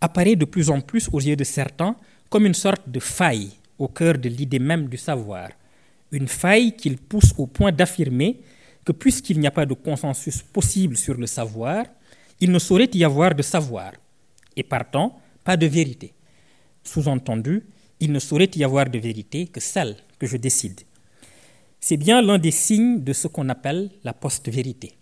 apparaît 0.00 0.36
de 0.36 0.44
plus 0.44 0.70
en 0.70 0.80
plus 0.80 1.08
aux 1.12 1.20
yeux 1.20 1.36
de 1.36 1.44
certains 1.44 1.96
comme 2.28 2.46
une 2.46 2.54
sorte 2.54 2.88
de 2.88 3.00
faille 3.00 3.50
au 3.78 3.88
cœur 3.88 4.18
de 4.18 4.28
l'idée 4.28 4.58
même 4.58 4.88
du 4.88 4.96
savoir. 4.96 5.50
Une 6.12 6.28
faille 6.28 6.74
qu'il 6.76 6.96
pousse 6.96 7.34
au 7.36 7.46
point 7.46 7.72
d'affirmer 7.72 8.40
que 8.84 8.92
puisqu'il 8.92 9.38
n'y 9.38 9.46
a 9.46 9.50
pas 9.50 9.66
de 9.66 9.74
consensus 9.74 10.42
possible 10.42 10.96
sur 10.96 11.14
le 11.14 11.26
savoir, 11.26 11.84
il 12.40 12.50
ne 12.50 12.58
saurait 12.58 12.90
y 12.94 13.04
avoir 13.04 13.34
de 13.34 13.42
savoir, 13.42 13.92
et 14.56 14.62
partant, 14.62 15.20
pas 15.44 15.56
de 15.56 15.66
vérité. 15.66 16.14
Sous-entendu, 16.82 17.66
il 18.00 18.12
ne 18.12 18.18
saurait 18.18 18.50
y 18.54 18.64
avoir 18.64 18.88
de 18.88 18.98
vérité 18.98 19.46
que 19.46 19.60
celle 19.60 19.96
que 20.18 20.26
je 20.26 20.36
décide. 20.36 20.80
C'est 21.80 21.96
bien 21.96 22.22
l'un 22.22 22.38
des 22.38 22.50
signes 22.50 23.02
de 23.02 23.12
ce 23.12 23.28
qu'on 23.28 23.48
appelle 23.48 23.90
la 24.04 24.12
post-vérité. 24.12 24.94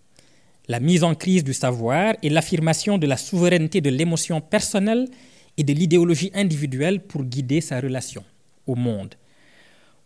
La 0.67 0.79
mise 0.79 1.03
en 1.03 1.15
crise 1.15 1.43
du 1.43 1.53
savoir 1.53 2.15
et 2.21 2.29
l'affirmation 2.29 2.97
de 2.97 3.07
la 3.07 3.17
souveraineté 3.17 3.79
de 3.79 3.89
l'émotion 3.89 4.41
personnelle 4.41 5.07
et 5.55 5.63
de 5.63 5.73
l'idéologie 5.73 6.31
individuelle 6.33 6.99
pour 7.01 7.23
guider 7.23 7.61
sa 7.61 7.79
relation 7.79 8.23
au 8.65 8.75
monde. 8.75 9.15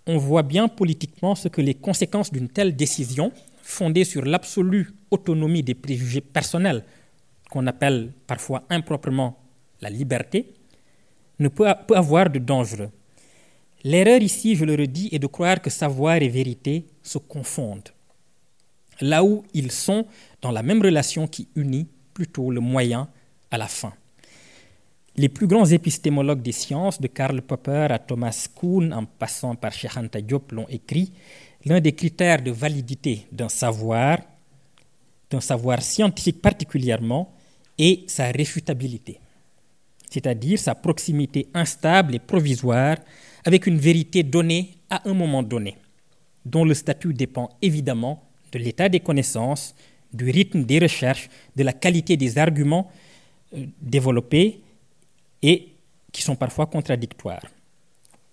On 0.08 0.18
voit 0.18 0.44
bien 0.44 0.68
politiquement 0.68 1.36
ce 1.36 1.48
que 1.48 1.62
les 1.62 1.76
conséquences 1.76 2.32
d'une 2.32 2.50
telle 2.50 2.76
décision, 2.76 3.32
fondée 3.62 4.04
sur 4.04 4.26
l'absolue 4.26 4.90
autonomie 5.12 5.64
des 5.64 5.76
préjugés 5.76 6.22
personnels, 6.22 6.84
qu'on 7.50 7.68
appelle 7.68 8.12
parfois 8.26 8.64
improprement 8.70 9.38
la 9.82 9.90
liberté, 9.90 10.54
ne 11.40 11.48
peut, 11.48 11.68
avoir 11.68 12.30
de 12.30 12.40
dangereux. 12.40 12.90
L'erreur 13.84 14.22
ici, 14.22 14.56
je 14.56 14.66
le 14.66 14.76
redis, 14.76 15.10
est 15.12 15.20
de 15.20 15.28
croire 15.28 15.62
que 15.62 15.70
savoir 15.70 16.16
et 16.18 16.30
vérité 16.30 16.86
se 17.02 17.18
confondent, 17.18 17.90
là 19.02 19.24
où 19.24 19.44
ils 19.54 19.72
sont 19.72 20.06
dans 20.42 20.52
la 20.52 20.62
même 20.62 20.82
relation 20.82 21.28
qui 21.28 21.48
unit 21.56 21.88
plutôt 22.14 22.52
le 22.52 22.60
moyen 22.60 23.10
à 23.50 23.58
la 23.58 23.68
fin. 23.68 23.94
Les 25.18 25.28
plus 25.28 25.46
grands 25.46 25.66
épistémologues 25.66 26.42
des 26.42 26.54
sciences, 26.54 27.02
de 27.02 27.08
Karl 27.08 27.42
Popper 27.42 27.88
à 27.90 28.00
Thomas 28.00 28.48
Kuhn, 28.56 28.94
en 28.94 29.06
passant 29.06 29.56
par 29.56 29.74
Cheikh 29.74 29.92
Diop, 30.26 30.52
l'ont 30.54 30.68
écrit. 30.70 31.12
L'un 31.66 31.82
des 31.82 31.92
critères 31.92 32.42
de 32.42 32.52
validité 32.52 33.26
d'un 33.32 33.50
savoir, 33.50 34.20
d'un 35.30 35.42
savoir 35.42 35.82
scientifique 35.82 36.42
particulièrement, 36.42 37.34
est 37.78 38.10
sa 38.10 38.32
réfutabilité, 38.32 39.20
c'est-à-dire 40.10 40.58
sa 40.58 40.76
proximité 40.76 41.48
instable 41.54 42.16
et 42.16 42.20
provisoire 42.20 42.98
avec 43.46 43.68
une 43.68 43.78
vérité 43.78 44.24
donnée 44.24 44.76
à 44.90 45.08
un 45.10 45.14
moment 45.14 45.44
donné, 45.44 45.78
dont 46.46 46.64
le 46.64 46.74
statut 46.74 47.14
dépend 47.14 47.50
évidemment 47.62 48.24
de 48.52 48.60
l'état 48.60 48.90
des 48.90 49.00
connaissances, 49.00 49.76
du 50.14 50.30
rythme 50.30 50.64
des 50.64 50.80
recherches, 50.80 51.30
de 51.56 51.64
la 51.64 51.74
qualité 51.74 52.18
des 52.18 52.38
arguments 52.38 52.92
euh, 53.56 53.66
développés 53.82 54.62
et 55.42 55.70
qui 56.12 56.22
sont 56.22 56.36
parfois 56.36 56.66
contradictoires. 56.66 57.46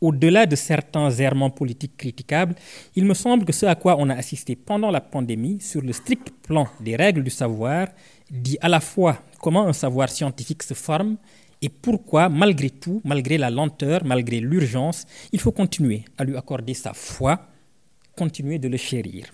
Au-delà 0.00 0.46
de 0.46 0.54
certains 0.54 1.10
errements 1.10 1.50
politiques 1.50 1.96
critiquables, 1.96 2.54
il 2.94 3.04
me 3.04 3.14
semble 3.14 3.44
que 3.44 3.52
ce 3.52 3.66
à 3.66 3.74
quoi 3.74 3.96
on 3.98 4.08
a 4.10 4.14
assisté 4.14 4.54
pendant 4.54 4.92
la 4.92 5.00
pandémie, 5.00 5.60
sur 5.60 5.82
le 5.82 5.92
strict 5.92 6.30
plan 6.42 6.68
des 6.80 6.94
règles 6.94 7.24
du 7.24 7.30
savoir, 7.30 7.88
dit 8.30 8.58
à 8.60 8.68
la 8.68 8.80
fois 8.80 9.18
comment 9.40 9.66
un 9.66 9.72
savoir 9.72 10.08
scientifique 10.08 10.62
se 10.62 10.74
forme 10.74 11.16
et 11.60 11.68
pourquoi, 11.68 12.28
malgré 12.28 12.70
tout, 12.70 13.00
malgré 13.04 13.36
la 13.36 13.50
lenteur, 13.50 14.04
malgré 14.04 14.38
l'urgence, 14.38 15.06
il 15.32 15.40
faut 15.40 15.50
continuer 15.50 16.04
à 16.16 16.22
lui 16.22 16.36
accorder 16.36 16.74
sa 16.74 16.92
foi, 16.92 17.48
continuer 18.16 18.60
de 18.60 18.68
le 18.68 18.76
chérir. 18.76 19.26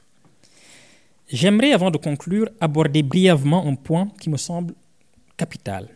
J'aimerais, 1.28 1.72
avant 1.72 1.90
de 1.90 1.98
conclure, 1.98 2.48
aborder 2.60 3.02
brièvement 3.02 3.66
un 3.66 3.74
point 3.74 4.08
qui 4.20 4.30
me 4.30 4.38
semble 4.38 4.74
capital. 5.36 5.88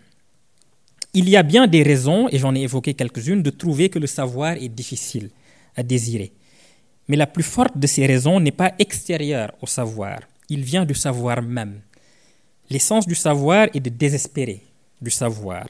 Il 1.21 1.29
y 1.29 1.37
a 1.37 1.43
bien 1.43 1.67
des 1.67 1.83
raisons, 1.83 2.29
et 2.31 2.39
j'en 2.39 2.55
ai 2.55 2.61
évoqué 2.61 2.95
quelques-unes, 2.95 3.43
de 3.43 3.51
trouver 3.51 3.89
que 3.89 3.99
le 3.99 4.07
savoir 4.07 4.53
est 4.53 4.69
difficile 4.69 5.31
à 5.75 5.83
désirer. 5.83 6.31
Mais 7.09 7.17
la 7.17 7.27
plus 7.27 7.43
forte 7.43 7.77
de 7.77 7.89
ces 7.89 8.07
raisons 8.07 8.39
n'est 8.39 8.53
pas 8.53 8.73
extérieure 8.79 9.51
au 9.61 9.67
savoir, 9.67 10.21
il 10.49 10.63
vient 10.63 10.85
du 10.85 10.95
savoir 10.95 11.43
même. 11.43 11.81
L'essence 12.71 13.05
du 13.05 13.17
savoir 13.17 13.67
est 13.75 13.81
de 13.81 13.91
désespérer 13.91 14.63
du 15.01 15.11
savoir. 15.11 15.67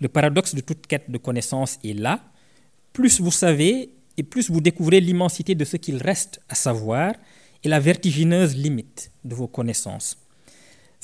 Le 0.00 0.08
paradoxe 0.08 0.54
de 0.54 0.62
toute 0.62 0.86
quête 0.86 1.10
de 1.10 1.18
connaissance 1.18 1.78
est 1.84 1.92
là. 1.92 2.20
Plus 2.94 3.20
vous 3.20 3.30
savez 3.30 3.90
et 4.16 4.22
plus 4.22 4.50
vous 4.50 4.62
découvrez 4.62 5.02
l'immensité 5.02 5.54
de 5.54 5.66
ce 5.66 5.76
qu'il 5.76 5.98
reste 5.98 6.40
à 6.48 6.54
savoir 6.54 7.12
et 7.62 7.68
la 7.68 7.80
vertigineuse 7.80 8.56
limite 8.56 9.10
de 9.24 9.34
vos 9.34 9.46
connaissances. 9.46 10.16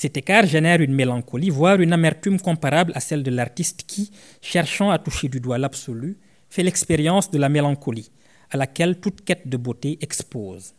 Cet 0.01 0.17
écart 0.17 0.47
génère 0.47 0.81
une 0.81 0.95
mélancolie, 0.95 1.51
voire 1.51 1.79
une 1.79 1.93
amertume 1.93 2.39
comparable 2.39 2.91
à 2.95 2.99
celle 2.99 3.21
de 3.21 3.29
l'artiste 3.29 3.83
qui, 3.85 4.09
cherchant 4.41 4.89
à 4.89 4.97
toucher 4.97 5.29
du 5.29 5.39
doigt 5.39 5.59
l'absolu, 5.59 6.17
fait 6.49 6.63
l'expérience 6.63 7.29
de 7.29 7.37
la 7.37 7.49
mélancolie, 7.49 8.09
à 8.49 8.57
laquelle 8.57 8.99
toute 8.99 9.23
quête 9.23 9.47
de 9.47 9.57
beauté 9.57 9.99
expose. 10.01 10.73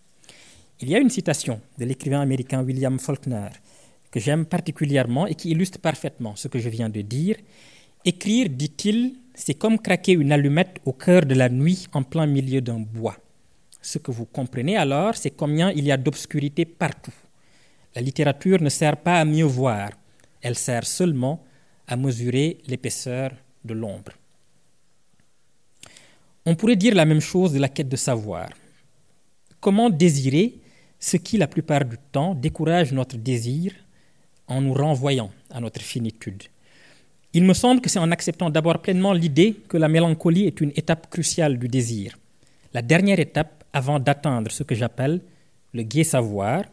Il 0.81 0.91
y 0.91 0.97
a 0.97 0.99
une 0.99 1.09
citation 1.09 1.61
de 1.79 1.85
l'écrivain 1.85 2.21
américain 2.21 2.65
William 2.65 2.99
Faulkner 2.99 3.51
que 4.11 4.19
j'aime 4.19 4.45
particulièrement 4.45 5.29
et 5.29 5.37
qui 5.37 5.51
illustre 5.51 5.79
parfaitement 5.79 6.35
ce 6.35 6.49
que 6.49 6.59
je 6.59 6.69
viens 6.69 6.89
de 6.89 7.03
dire. 7.03 7.37
Écrire, 8.05 8.49
dit-il, 8.51 9.15
c'est 9.37 9.55
comme 9.55 9.79
craquer 9.79 10.15
une 10.15 10.33
allumette 10.33 10.81
au 10.85 10.95
cœur 10.95 11.27
de 11.27 11.37
la 11.37 11.49
nuit 11.49 11.87
en 11.93 12.03
plein 12.03 12.27
milieu 12.27 12.61
d'un 12.61 12.81
bois. 12.81 13.19
Ce 13.83 13.99
que 13.99 14.11
vous 14.11 14.27
comprenez 14.27 14.77
alors, 14.77 15.15
c'est 15.15 15.31
combien 15.31 15.71
il 15.71 15.85
y 15.85 15.93
a 15.93 15.97
d'obscurité 15.97 16.65
partout. 16.65 17.15
La 17.95 18.03
littérature 18.03 18.61
ne 18.63 18.69
sert 18.69 18.97
pas 18.97 19.21
à 19.21 19.25
mieux 19.25 19.45
voir, 19.45 19.91
elle 20.41 20.57
sert 20.57 20.87
seulement 20.87 21.45
à 21.87 21.97
mesurer 21.97 22.59
l'épaisseur 22.67 23.33
de 23.65 23.75
l'ombre. 23.75 24.13
On 26.45 26.55
pourrait 26.55 26.77
dire 26.77 26.95
la 26.95 27.05
même 27.05 27.21
chose 27.21 27.53
de 27.53 27.59
la 27.59 27.69
quête 27.69 27.89
de 27.89 27.97
savoir. 27.97 28.49
Comment 29.61 29.91
désirer 29.91 30.55
ce 30.99 31.17
qui, 31.17 31.37
la 31.37 31.47
plupart 31.47 31.85
du 31.85 31.97
temps, 32.11 32.35
décourage 32.35 32.93
notre 32.93 33.17
désir 33.17 33.73
en 34.49 34.61
nous 34.61 34.75
renvoyant 34.75 35.31
à 35.51 35.61
notre 35.61 35.83
finitude? 35.83 36.45
Il 37.35 37.45
me 37.45 37.55
semble 37.55 37.81
que 37.81 37.89
c'est 37.89 37.99
en 37.99 38.11
acceptant 38.11 38.51
d'abord 38.51 38.83
pleinement 38.83 39.13
l'idée 39.13 39.55
que 39.69 39.77
la 39.77 39.89
mélancolie 39.89 40.47
est 40.47 40.61
une 40.61 40.73
étape 40.77 41.09
cruciale 41.11 41.59
du 41.59 41.69
désir, 41.69 42.19
la 42.75 42.83
dernière 42.83 43.21
étape 43.21 43.65
avant 43.73 44.01
d'atteindre 44.01 44.51
ce 44.51 44.63
que 44.63 44.75
j'appelle 44.75 45.21
le 45.73 45.83
gai 45.83 46.05
savoir, 46.05 46.65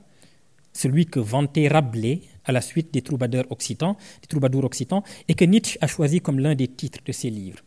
celui 0.73 1.05
que 1.05 1.19
vantait 1.19 1.67
Rabelais 1.67 2.21
à 2.45 2.51
la 2.51 2.61
suite 2.61 2.93
des 2.93 3.01
troubadours 3.01 3.45
occitans, 3.49 3.97
des 4.21 4.27
troubadours 4.27 4.63
occitans 4.63 5.03
et 5.27 5.33
que 5.33 5.45
Nietzsche 5.45 5.77
a 5.81 5.87
choisi 5.87 6.21
comme 6.21 6.39
l'un 6.39 6.55
des 6.55 6.67
titres 6.67 6.99
de 7.05 7.11
ses 7.11 7.29
livres. 7.29 7.59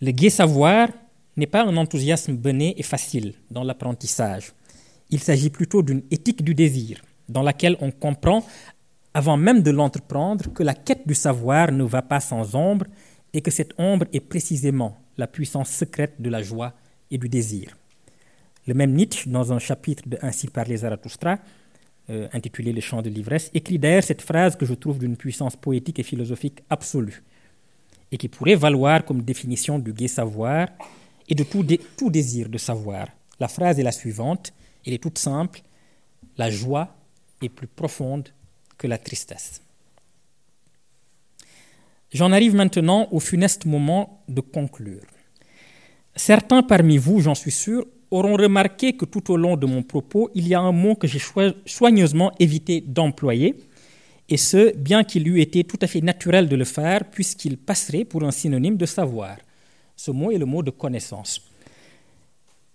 Le 0.00 0.12
gai 0.12 0.30
savoir 0.30 0.88
n'est 1.36 1.46
pas 1.46 1.64
un 1.64 1.76
enthousiasme 1.76 2.36
bené 2.36 2.74
et 2.78 2.82
facile 2.82 3.34
dans 3.50 3.64
l'apprentissage. 3.64 4.52
Il 5.10 5.20
s'agit 5.20 5.50
plutôt 5.50 5.82
d'une 5.82 6.02
éthique 6.10 6.44
du 6.44 6.54
désir, 6.54 7.02
dans 7.28 7.42
laquelle 7.42 7.76
on 7.80 7.90
comprend 7.90 8.44
avant 9.14 9.36
même 9.36 9.62
de 9.62 9.70
l'entreprendre, 9.70 10.52
que 10.52 10.62
la 10.62 10.74
quête 10.74 11.06
du 11.06 11.14
savoir 11.14 11.72
ne 11.72 11.84
va 11.84 12.02
pas 12.02 12.20
sans 12.20 12.54
ombre 12.54 12.86
et 13.32 13.40
que 13.40 13.50
cette 13.50 13.72
ombre 13.78 14.06
est 14.12 14.20
précisément 14.20 14.96
la 15.16 15.26
puissance 15.26 15.70
secrète 15.70 16.20
de 16.20 16.30
la 16.30 16.42
joie 16.42 16.74
et 17.10 17.18
du 17.18 17.28
désir. 17.28 17.76
Le 18.66 18.74
même 18.74 18.92
Nietzsche, 18.92 19.28
dans 19.28 19.52
un 19.52 19.58
chapitre 19.58 20.08
de 20.08 20.18
Ainsi 20.22 20.46
parlait 20.48 20.76
Zarathustra, 20.76 21.38
euh, 22.10 22.28
intitulé 22.32 22.72
Les 22.72 22.80
chants 22.80 23.02
de 23.02 23.08
l'ivresse, 23.08 23.50
écrit 23.54 23.78
d'ailleurs 23.78 24.02
cette 24.02 24.22
phrase 24.22 24.56
que 24.56 24.66
je 24.66 24.74
trouve 24.74 24.98
d'une 24.98 25.16
puissance 25.16 25.56
poétique 25.56 25.98
et 26.00 26.02
philosophique 26.02 26.60
absolue, 26.68 27.22
et 28.10 28.18
qui 28.18 28.28
pourrait 28.28 28.56
valoir 28.56 29.04
comme 29.04 29.22
définition 29.22 29.78
du 29.78 29.92
gai 29.92 30.08
savoir 30.08 30.68
et 31.28 31.34
de 31.34 31.44
tout, 31.44 31.64
tout 31.96 32.10
désir 32.10 32.48
de 32.48 32.58
savoir. 32.58 33.06
La 33.38 33.48
phrase 33.48 33.78
est 33.78 33.84
la 33.84 33.92
suivante, 33.92 34.52
elle 34.84 34.94
est 34.94 35.02
toute 35.02 35.18
simple, 35.18 35.62
la 36.36 36.50
joie 36.50 36.96
est 37.40 37.48
plus 37.48 37.68
profonde 37.68 38.28
que 38.76 38.86
la 38.86 38.98
tristesse. 38.98 39.62
J'en 42.12 42.32
arrive 42.32 42.54
maintenant 42.54 43.08
au 43.12 43.20
funeste 43.20 43.66
moment 43.66 44.22
de 44.28 44.40
conclure. 44.40 45.04
Certains 46.16 46.62
parmi 46.62 46.98
vous, 46.98 47.20
j'en 47.20 47.36
suis 47.36 47.52
sûr, 47.52 47.86
auront 48.10 48.36
remarqué 48.36 48.94
que 48.94 49.04
tout 49.04 49.30
au 49.32 49.36
long 49.36 49.56
de 49.56 49.66
mon 49.66 49.82
propos, 49.82 50.30
il 50.34 50.48
y 50.48 50.54
a 50.54 50.60
un 50.60 50.72
mot 50.72 50.94
que 50.94 51.06
j'ai 51.06 51.20
soigneusement 51.66 52.32
évité 52.38 52.80
d'employer, 52.80 53.54
et 54.28 54.36
ce, 54.36 54.76
bien 54.76 55.02
qu'il 55.04 55.26
eût 55.26 55.40
été 55.40 55.64
tout 55.64 55.78
à 55.82 55.86
fait 55.86 56.00
naturel 56.00 56.48
de 56.48 56.56
le 56.56 56.64
faire, 56.64 57.10
puisqu'il 57.10 57.56
passerait 57.56 58.04
pour 58.04 58.22
un 58.22 58.30
synonyme 58.30 58.76
de 58.76 58.86
savoir. 58.86 59.36
Ce 59.96 60.10
mot 60.10 60.30
est 60.30 60.38
le 60.38 60.46
mot 60.46 60.62
de 60.62 60.70
connaissance. 60.70 61.42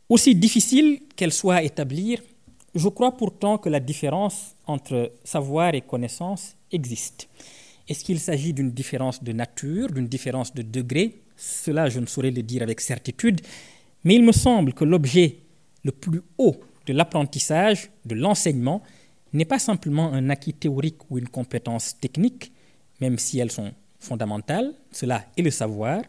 Aussi 0.10 0.36
difficile 0.36 1.00
qu'elle 1.16 1.34
soit 1.34 1.56
à 1.56 1.64
établir, 1.64 2.22
je 2.76 2.90
crois 2.90 3.16
pourtant 3.16 3.58
que 3.58 3.70
la 3.70 3.80
différence 3.80 4.56
entre 4.68 5.14
savoir 5.24 5.74
et 5.74 5.82
connaissance 5.82 6.56
existe. 6.72 7.30
Est-ce 7.88 8.04
qu'il 8.04 8.20
s'agit 8.20 8.52
d'une 8.54 8.72
différence 8.72 9.24
de 9.24 9.32
nature, 9.32 9.92
d'une 9.92 10.08
différence 10.08 10.54
de 10.54 10.62
degré? 10.62 11.22
Cela, 11.38 11.90
je 11.90 12.00
ne 12.00 12.06
saurais 12.06 12.32
le 12.32 12.44
dire 12.44 12.64
avec 12.64 12.82
certitude, 12.82 13.42
mais 14.06 14.16
il 14.16 14.24
me 14.24 14.32
semble 14.32 14.74
que 14.74 14.86
l'objet 14.86 15.40
le 15.84 15.92
plus 15.92 16.22
haut 16.38 16.56
de 16.86 16.94
l'apprentissage, 16.94 17.90
de 18.06 18.16
l'enseignement, 18.16 18.82
n'est 19.34 19.46
pas 19.46 19.60
simplement 19.60 20.14
un 20.14 20.30
acquis 20.30 20.54
théorique 20.54 21.10
ou 21.10 21.18
une 21.18 21.28
compétence 21.28 22.00
technique, 22.00 22.52
même 23.02 23.18
si 23.18 23.40
elles 23.40 23.52
sont 23.52 23.74
fondamentales, 24.00 24.74
cela 24.92 25.26
est 25.36 25.42
le 25.42 25.52
savoir. 25.52 26.04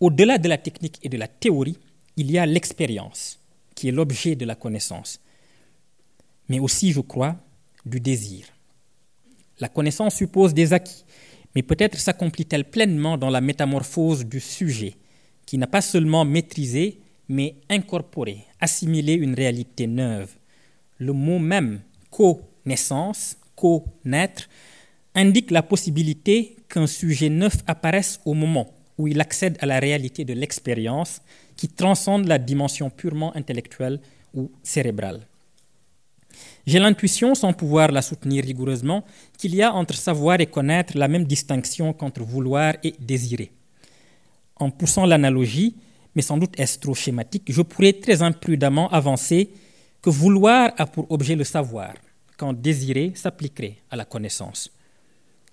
au-delà 0.00 0.38
de 0.38 0.48
la 0.48 0.56
technique 0.56 0.98
et 1.02 1.08
de 1.08 1.18
la 1.18 1.28
théorie, 1.28 1.78
il 2.16 2.30
y 2.30 2.38
a 2.38 2.46
l'expérience, 2.46 3.38
qui 3.74 3.88
est 3.88 3.92
l'objet 3.92 4.34
de 4.34 4.46
la 4.46 4.54
connaissance, 4.54 5.20
mais 6.48 6.58
aussi, 6.58 6.92
je 6.92 7.00
crois, 7.00 7.36
du 7.84 8.00
désir. 8.00 8.46
La 9.58 9.68
connaissance 9.68 10.14
suppose 10.14 10.54
des 10.54 10.72
acquis, 10.72 11.04
mais 11.54 11.62
peut-être 11.62 11.98
s'accomplit-elle 11.98 12.64
pleinement 12.64 13.18
dans 13.18 13.30
la 13.30 13.40
métamorphose 13.40 14.24
du 14.24 14.40
sujet, 14.40 14.96
qui 15.46 15.58
n'a 15.58 15.66
pas 15.66 15.82
seulement 15.82 16.24
maîtrisé, 16.24 17.00
mais 17.30 17.54
incorporé, 17.68 18.44
assimilé 18.60 19.14
une 19.14 19.34
réalité 19.34 19.86
neuve. 19.86 20.34
Le 20.98 21.12
mot 21.12 21.38
même 21.38 21.80
co-naissance, 22.10 23.36
co-naître, 23.54 24.48
indique 25.14 25.52
la 25.52 25.62
possibilité 25.62 26.56
qu'un 26.68 26.88
sujet 26.88 27.28
neuf 27.28 27.58
apparaisse 27.68 28.18
au 28.24 28.34
moment 28.34 28.74
où 28.98 29.06
il 29.06 29.20
accède 29.20 29.56
à 29.60 29.66
la 29.66 29.78
réalité 29.78 30.24
de 30.24 30.32
l'expérience 30.32 31.22
qui 31.54 31.68
transcende 31.68 32.26
la 32.26 32.36
dimension 32.36 32.90
purement 32.90 33.34
intellectuelle 33.36 34.00
ou 34.34 34.50
cérébrale. 34.64 35.20
J'ai 36.66 36.80
l'intuition, 36.80 37.36
sans 37.36 37.52
pouvoir 37.52 37.92
la 37.92 38.02
soutenir 38.02 38.44
rigoureusement, 38.44 39.04
qu'il 39.38 39.54
y 39.54 39.62
a 39.62 39.72
entre 39.72 39.94
savoir 39.94 40.40
et 40.40 40.46
connaître 40.46 40.98
la 40.98 41.06
même 41.06 41.24
distinction 41.24 41.92
qu'entre 41.92 42.24
vouloir 42.24 42.74
et 42.82 42.94
désirer. 42.98 43.52
En 44.56 44.70
poussant 44.70 45.06
l'analogie, 45.06 45.76
mais 46.14 46.22
sans 46.22 46.38
doute 46.38 46.58
est-ce 46.58 46.78
trop 46.78 46.94
schématique, 46.94 47.44
je 47.48 47.62
pourrais 47.62 47.92
très 47.92 48.22
imprudemment 48.22 48.88
avancer 48.90 49.50
que 50.02 50.10
vouloir 50.10 50.72
a 50.76 50.86
pour 50.86 51.10
objet 51.10 51.36
le 51.36 51.44
savoir, 51.44 51.94
quand 52.36 52.52
désirer 52.52 53.12
s'appliquerait 53.14 53.76
à 53.90 53.96
la 53.96 54.04
connaissance. 54.04 54.70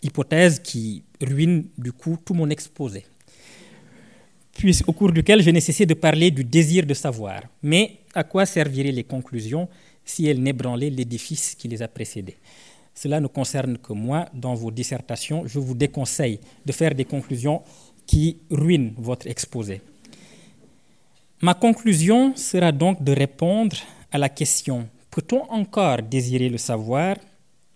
Hypothèse 0.01 0.59
qui 0.59 1.03
ruine 1.21 1.65
du 1.77 1.91
coup 1.91 2.17
tout 2.23 2.33
mon 2.33 2.49
exposé, 2.49 3.05
au 4.87 4.93
cours 4.93 5.11
duquel 5.11 5.41
je 5.41 5.49
n'ai 5.49 5.85
de 5.85 5.93
parler 5.93 6.31
du 6.31 6.43
désir 6.43 6.85
de 6.85 6.93
savoir. 6.93 7.41
Mais 7.61 7.99
à 8.13 8.23
quoi 8.23 8.45
serviraient 8.45 8.91
les 8.91 9.03
conclusions 9.03 9.67
si 10.03 10.27
elles 10.27 10.41
n'ébranlaient 10.41 10.89
l'édifice 10.89 11.55
qui 11.55 11.67
les 11.67 11.81
a 11.81 11.87
précédées? 11.87 12.37
Cela 12.95 13.19
ne 13.19 13.27
concerne 13.27 13.77
que 13.77 13.93
moi. 13.93 14.27
Dans 14.33 14.55
vos 14.55 14.71
dissertations, 14.71 15.45
je 15.45 15.59
vous 15.59 15.75
déconseille 15.75 16.39
de 16.65 16.71
faire 16.71 16.95
des 16.95 17.05
conclusions 17.05 17.61
qui 18.07 18.39
ruinent 18.49 18.93
votre 18.97 19.27
exposé. 19.27 19.81
Ma 21.39 21.53
conclusion 21.53 22.35
sera 22.35 22.71
donc 22.71 23.03
de 23.03 23.13
répondre 23.13 23.77
à 24.11 24.17
la 24.17 24.29
question 24.29 24.89
peut-on 25.17 25.43
encore 25.51 26.03
désirer 26.03 26.47
le 26.47 26.59
savoir 26.59 27.15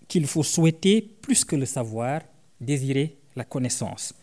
qu'il 0.07 0.27
faut 0.27 0.43
souhaiter 0.43 1.01
plus 1.01 1.43
que 1.43 1.55
le 1.55 1.65
savoir, 1.65 2.21
désirer 2.59 3.17
la 3.35 3.43
connaissance? 3.43 4.13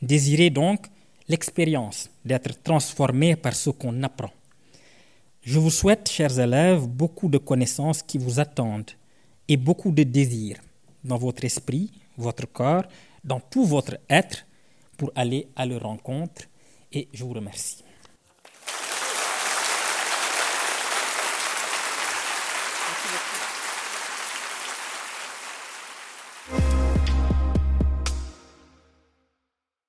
Désirer 0.00 0.50
donc 0.50 0.86
l'expérience 1.28 2.08
d'être 2.24 2.62
transformé 2.62 3.36
par 3.36 3.54
ce 3.54 3.70
qu'on 3.70 4.02
apprend. 4.02 4.30
Je 5.42 5.58
vous 5.58 5.70
souhaite, 5.70 6.08
chers 6.08 6.38
élèves, 6.38 6.86
beaucoup 6.86 7.28
de 7.28 7.38
connaissances 7.38 8.02
qui 8.02 8.18
vous 8.18 8.38
attendent 8.38 8.92
et 9.48 9.56
beaucoup 9.56 9.90
de 9.90 10.04
désirs 10.04 10.58
dans 11.02 11.16
votre 11.16 11.44
esprit, 11.44 11.90
votre 12.16 12.46
corps, 12.46 12.84
dans 13.24 13.40
tout 13.40 13.64
votre 13.64 13.98
être 14.08 14.46
pour 14.96 15.10
aller 15.14 15.48
à 15.56 15.66
leur 15.66 15.82
rencontre. 15.82 16.42
Et 16.92 17.08
je 17.12 17.24
vous 17.24 17.32
remercie. 17.32 17.84